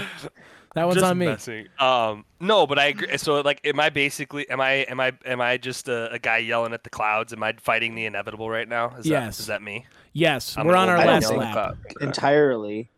[0.78, 1.26] That one's just on me.
[1.26, 1.68] messing.
[1.80, 3.18] Um, no, but I agree.
[3.18, 6.38] So, like, am I basically am I am I am I just a, a guy
[6.38, 7.34] yelling at the clouds?
[7.34, 8.96] Am I fighting the inevitable right now?
[8.96, 9.38] Is Yes.
[9.38, 9.88] That, is that me?
[10.14, 11.78] Yes, I'm we're on our old I don't last lap.
[12.00, 12.92] entirely.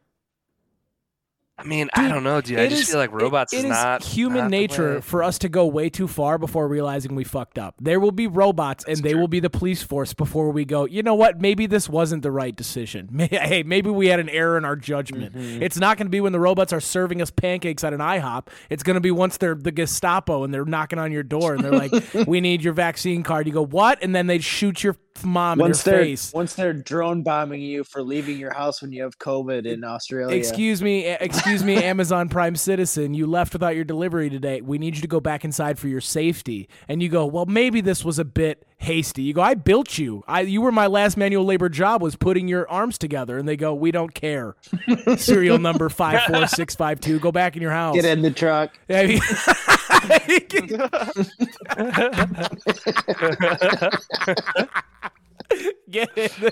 [1.60, 2.60] I mean, I don't know, dude.
[2.60, 5.38] I just is- feel like robots it is is not human not nature for us
[5.39, 7.76] to go way too far before realizing we fucked up.
[7.80, 10.86] There will be robots, and they will be the police force before we go.
[10.86, 11.39] You know what?
[11.41, 13.10] Maybe this wasn't the right decision.
[13.12, 15.36] May- Hey, maybe we had an error in our judgment.
[15.36, 15.62] Mm-hmm.
[15.64, 18.47] It's not going to be when the robots are serving us pancakes at an IHOP.
[18.70, 21.64] It's going to be once they're the Gestapo and they're knocking on your door and
[21.64, 21.91] they're like,
[22.28, 25.86] "We need your vaccine card." You go, "What?" And then they shoot your mom Once
[25.86, 26.32] in your they're face.
[26.34, 30.36] once they're drone bombing you for leaving your house when you have COVID in Australia.
[30.36, 31.18] Excuse me, eh,
[31.49, 34.61] excuse me, Amazon Prime citizen, you left without your delivery today.
[34.61, 36.69] We need you to go back inside for your safety.
[36.87, 39.23] And you go, well, maybe this was a bit hasty.
[39.23, 40.23] You go, I built you.
[40.27, 43.39] I, you were my last manual labor job was putting your arms together.
[43.39, 44.55] And they go, we don't care.
[45.17, 47.19] Serial number five four six five two.
[47.19, 47.95] Go back in your house.
[47.95, 48.77] Get in the truck.
[48.89, 49.19] I mean-
[55.89, 56.51] Get in the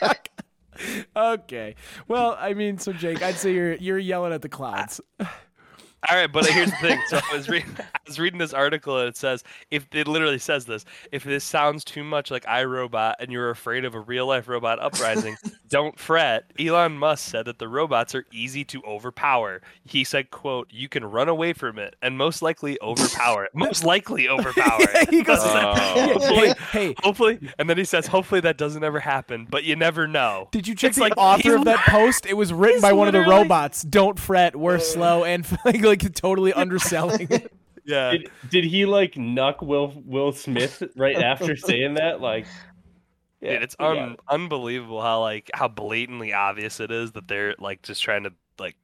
[0.00, 0.28] truck.
[1.16, 1.74] Okay.
[2.06, 5.00] Well, I mean, so Jake, I'd say you're you're yelling at the clouds.
[6.08, 7.00] All right, but here's the thing.
[7.08, 10.38] So I was reading, I was reading this article, and it says if it literally
[10.38, 14.00] says this: if this sounds too much like I, Robot, and you're afraid of a
[14.00, 15.36] real life robot uprising,
[15.68, 16.52] don't fret.
[16.58, 19.60] Elon Musk said that the robots are easy to overpower.
[19.84, 23.50] He said, "quote You can run away from it, and most likely overpower it.
[23.54, 25.74] Most likely overpower it." he goes, Oh.
[26.20, 30.06] hey, hey, Hopefully, and then he says, "Hopefully that doesn't ever happen, but you never
[30.06, 32.24] know." Did you check It's the like author of that post?
[32.24, 33.82] It was written by one of the robots.
[33.82, 35.44] Don't fret, we're slow, and
[35.88, 37.52] like, like totally underselling it.
[37.84, 38.10] Yeah.
[38.10, 42.20] Did, did he like nuck Will Will Smith right after saying that?
[42.20, 42.44] Like,
[43.40, 44.20] yeah, Dude, it's un- it.
[44.28, 48.76] unbelievable how like how blatantly obvious it is that they're like just trying to like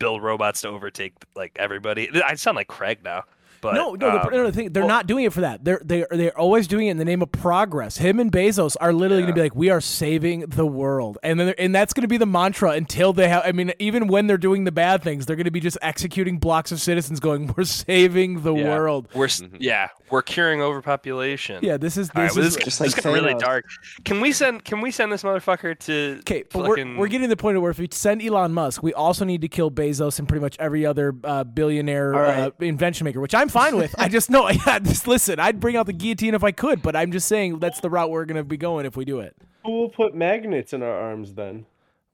[0.00, 2.10] build robots to overtake like everybody.
[2.24, 3.22] I sound like Craig now,
[3.60, 5.64] but no, no, the, um, no, the thing, they're not doing it for that.
[5.64, 7.98] They're they they're always doing it in the name of progress.
[7.98, 11.38] Him and Bezos are literally going to be like, "We are saving the world," and
[11.38, 13.42] then and that's going to be the mantra until they have.
[13.44, 16.38] I mean, even when they're doing the bad things, they're going to be just executing
[16.38, 21.62] blocks of citizens, going, "We're saving the yeah, world." We're s yeah, we're curing overpopulation.
[21.62, 23.66] Yeah, this is All right, this well, is this, Just this like got really dark.
[24.04, 26.16] Can we send Can we send this motherfucker to?
[26.20, 28.82] Okay, but fucking, we're, we're getting to the point where if we send Elon Musk,
[28.82, 32.50] we also need to kill Bezos and pretty much every other uh, billionaire All uh,
[32.60, 33.94] invention maker, which I'm fine with.
[33.98, 36.96] I just know, yeah, just listen, I'd bring out the guillotine if I could, but
[36.96, 39.36] I'm just saying that's the route we're going to be going if we do it.
[39.64, 41.66] Who will put magnets in our arms then?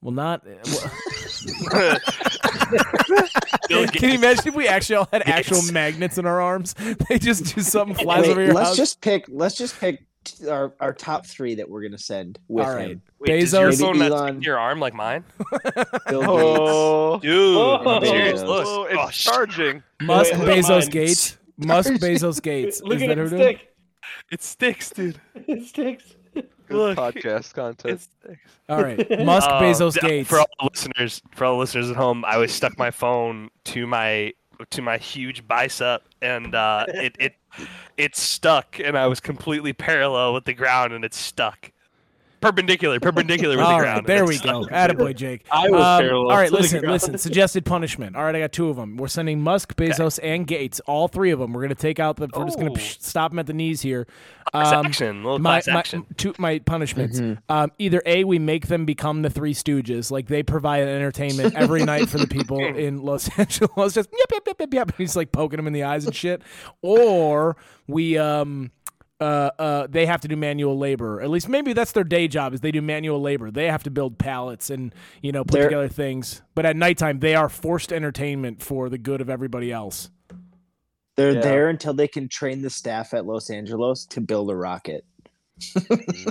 [0.02, 0.46] Well, not.
[0.46, 1.98] Eh, well,
[3.88, 6.74] can you imagine if we actually all had actual magnets in our arms?
[7.08, 8.76] They just do something flies Wait, over your let's house.
[8.76, 9.24] just pick.
[9.28, 12.90] Let's just pick t- our, our top three that we're gonna send with all right,
[12.90, 13.02] him.
[13.20, 13.80] Wait, does your Bezos.
[13.80, 15.24] phone not Elon- stick to your arm like mine?
[16.08, 16.28] Bill Gates.
[16.28, 17.76] Oh, Dude, Oh.
[17.96, 18.42] I'm serious.
[18.42, 18.46] Bezos.
[18.46, 19.82] Look, Oh, oh, it's sh- charging.
[20.02, 20.88] Musk, Wait, look Bezos, mine.
[20.90, 21.38] Gates.
[21.58, 22.82] Musk, Bezos, Gates.
[22.84, 23.68] look Is at that it who stick.
[24.30, 25.20] it sticks, dude.
[25.46, 26.04] It sticks.
[26.34, 28.00] Good Look, podcast it content.
[28.00, 28.50] sticks.
[28.68, 30.28] All right, Musk, Uh, Bezos, d- Gates.
[30.28, 33.50] For all the listeners, for all the listeners at home, I was stuck my phone
[33.66, 34.32] to my
[34.70, 37.34] to my huge bicep, and uh, it it
[37.96, 41.72] it stuck, and I was completely parallel with the ground, and it's stuck,
[42.40, 43.88] perpendicular, perpendicular with the All ground.
[43.88, 44.64] right, and there we go.
[44.66, 45.44] Attaboy, Jake.
[45.50, 46.92] I was Um, parallel All right, to listen, ground.
[46.92, 47.18] listen.
[47.18, 48.16] Suggested punishment.
[48.16, 48.96] All right, I got two of them.
[48.96, 50.80] We're sending Musk, Bezos, and Gates.
[50.80, 51.52] All three of them.
[51.52, 52.28] We're gonna take out the.
[52.34, 52.74] We're just gonna Oh.
[52.74, 54.06] psh, stop them at the knees here.
[54.52, 55.82] Class Um, action, little my my
[56.16, 57.20] two my punishments.
[57.48, 61.84] Um, either a we make them become the Three Stooges, like they provide entertainment every
[61.84, 63.94] night for the people in Los Angeles.
[63.94, 64.92] Just yep yep yep yep yep.
[64.96, 66.42] He's like poking them in the eyes and shit.
[66.82, 67.56] Or
[67.88, 68.70] we um
[69.20, 71.20] uh, uh, they have to do manual labor.
[71.22, 73.50] At least maybe that's their day job is they do manual labor.
[73.50, 76.42] They have to build pallets and you know put They're- together things.
[76.54, 80.10] But at nighttime, they are forced entertainment for the good of everybody else.
[81.16, 81.40] They're Yeah.
[81.40, 85.04] there until they can train the staff at Los Angeles to build a rocket.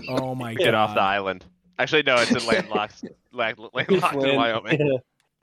[0.07, 0.63] Oh my god!
[0.63, 1.45] Get off the island.
[1.79, 4.91] Actually, no, it's in landlocked, land- landlocked in And- Wyoming.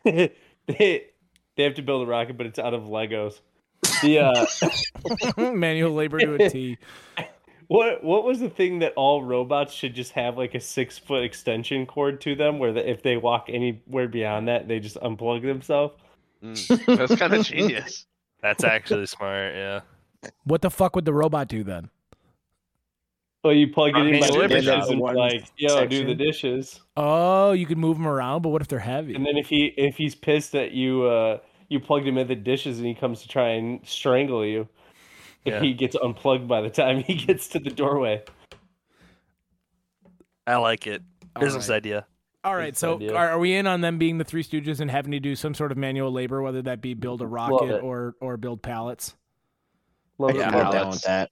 [0.05, 0.31] they
[1.57, 3.41] they have to build a rocket, but it's out of Legos.
[4.01, 6.79] The uh, manual labor to a T.
[7.73, 11.25] what what was the thing that all robots should just have like a six foot
[11.25, 15.43] extension cord to them, where the, if they walk anywhere beyond that, they just unplug
[15.43, 15.95] themselves.
[16.45, 18.07] Mm, that's kind of genius.
[18.43, 19.55] That's actually smart.
[19.55, 19.81] Yeah.
[20.43, 21.91] What the fuck would the robot do then?
[23.45, 26.81] Well, you plug it in by the dishes and like, yo, do the dishes.
[26.97, 29.15] Oh, you can move them around, but what if they're heavy?
[29.15, 32.35] And then if he if he's pissed that you uh you plugged him in the
[32.35, 34.67] dishes and he comes to try and strangle you,
[35.45, 35.61] Yeah.
[35.61, 38.23] he gets unplugged by the time he gets to the doorway.
[40.47, 41.03] I like it.
[41.37, 41.77] All Business right.
[41.77, 42.07] idea.
[42.45, 43.15] All right, so idea.
[43.15, 45.55] are, are we in on them being the Three Stooges and having to do some
[45.55, 49.15] sort of manual labor, whether that be build a rocket or or build pallets?
[50.19, 50.55] Love Yeah, it.
[50.65, 51.31] I'm down with that.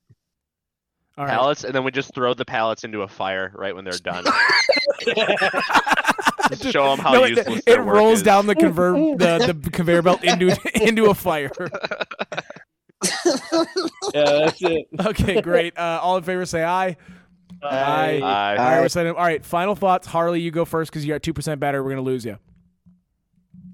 [1.19, 3.85] All right, Pallets, and then we just throw the pallets into a fire right when
[3.85, 4.25] they're done.
[6.51, 8.23] just show them how No, useless it their work rolls is.
[8.23, 11.51] down the conver- the, the conveyor belt into into a fire.
[14.15, 14.87] Yeah, that's it.
[15.07, 15.79] okay, great.
[15.79, 16.97] Uh, all in favor, say aye.
[17.63, 18.21] Aye.
[18.23, 18.57] Aye.
[18.57, 20.07] All right, we're signing- all right, final thoughts.
[20.07, 21.83] Harley, you go first because you got two percent better.
[21.85, 22.39] We're gonna lose you.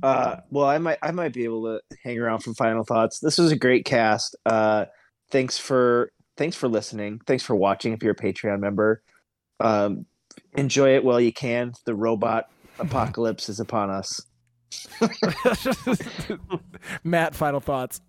[0.02, 3.18] Uh, well, I might I might be able to hang around for final thoughts.
[3.20, 4.36] This was a great cast.
[4.44, 4.84] Uh,
[5.30, 7.20] thanks for thanks for listening.
[7.26, 7.92] Thanks for watching.
[7.94, 9.02] If you're a Patreon member,
[9.60, 10.04] um,
[10.54, 11.72] enjoy it while you can.
[11.86, 14.20] The robot apocalypse is upon us.
[17.04, 18.00] Matt, final thoughts.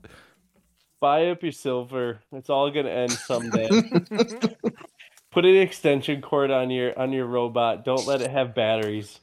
[0.99, 2.19] Buy up your silver.
[2.31, 3.69] It's all gonna end someday.
[5.31, 7.85] Put an extension cord on your on your robot.
[7.85, 9.19] Don't let it have batteries.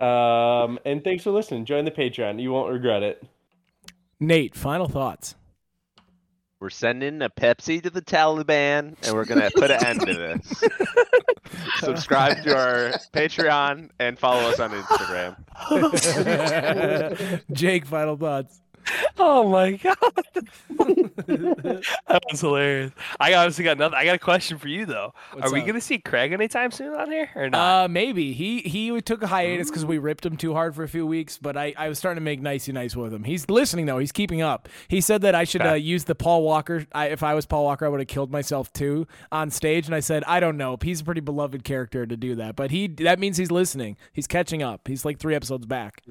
[0.00, 1.66] Um, and thanks for listening.
[1.66, 2.40] Join the Patreon.
[2.40, 3.22] You won't regret it.
[4.18, 5.34] Nate, final thoughts.
[6.60, 10.64] We're sending a Pepsi to the Taliban, and we're gonna put an end to this.
[11.80, 15.36] Subscribe to our Patreon and follow us on Instagram.
[17.52, 18.62] Jake, final thoughts.
[19.18, 19.96] Oh my god,
[21.26, 22.92] that was hilarious.
[23.20, 23.96] I honestly got nothing.
[23.96, 25.14] I got a question for you though.
[25.32, 25.66] What's Are we up?
[25.66, 27.84] gonna see Craig anytime soon on here or not?
[27.84, 30.88] Uh, maybe he he took a hiatus because we ripped him too hard for a
[30.88, 31.38] few weeks.
[31.38, 33.24] But I, I was starting to make nicey nice with him.
[33.24, 33.98] He's listening though.
[33.98, 34.68] He's keeping up.
[34.88, 35.70] He said that I should Okay.
[35.70, 36.86] uh, use the Paul Walker.
[36.92, 39.86] I, if I was Paul Walker, I would have killed myself too on stage.
[39.86, 40.76] And I said I don't know.
[40.82, 42.56] He's a pretty beloved character to do that.
[42.56, 43.96] But he that means he's listening.
[44.12, 44.86] He's catching up.
[44.88, 46.02] He's like three episodes back.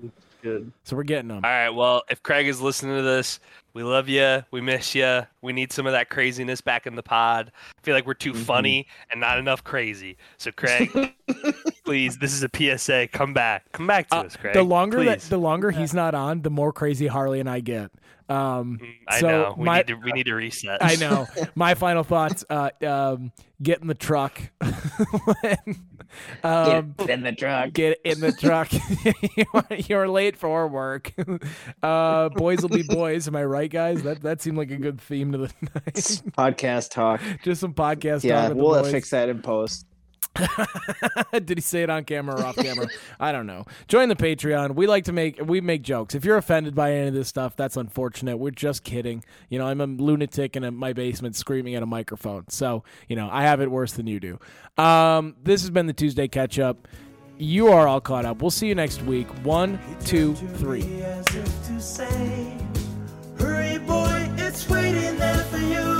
[0.43, 0.73] Good.
[0.83, 1.37] So we're getting them.
[1.43, 1.69] All right.
[1.69, 3.39] Well, if Craig is listening to this,
[3.73, 4.43] we love you.
[4.51, 5.21] We miss you.
[5.41, 7.51] We need some of that craziness back in the pod.
[7.77, 10.17] I feel like we're too funny and not enough crazy.
[10.37, 10.89] So, Craig,
[11.85, 13.07] please, this is a PSA.
[13.11, 13.71] Come back.
[13.71, 14.53] Come back to Uh, us, Craig.
[14.53, 17.91] the longer that the longer he's not on, the more crazy Harley and I get.
[18.29, 19.55] Um, I so know.
[19.57, 19.93] We my- need to.
[19.95, 20.83] We need to reset.
[20.83, 21.27] I know.
[21.55, 24.39] My final thoughts: uh, um, get in the truck.
[26.43, 27.73] um, Get in the truck.
[27.73, 28.69] get in the truck.
[29.35, 31.11] you're, you're late for work.
[31.83, 33.27] uh, boys will be boys.
[33.27, 34.03] Am I right, guys?
[34.03, 35.93] That that seemed like a good theme to the night.
[36.37, 37.21] Podcast talk.
[37.43, 38.91] Just some podcast Yeah, talk with we'll the boys.
[38.91, 39.85] fix that in post.
[41.31, 42.87] Did he say it on camera or off camera?
[43.19, 43.65] I don't know.
[43.87, 44.73] Join the Patreon.
[44.73, 46.15] We like to make we make jokes.
[46.15, 48.37] If you're offended by any of this stuff, that's unfortunate.
[48.37, 49.23] We're just kidding.
[49.49, 52.45] You know, I'm a lunatic in a, my basement screaming at a microphone.
[52.49, 54.39] So, you know, I have it worse than you do.
[54.83, 56.87] Um, this has been the Tuesday catch up.
[57.37, 58.41] You are all caught up.
[58.41, 59.27] We'll see you next week.
[59.43, 60.81] One, two, three.
[63.43, 65.92] Hurry, boy, it's waiting there for you.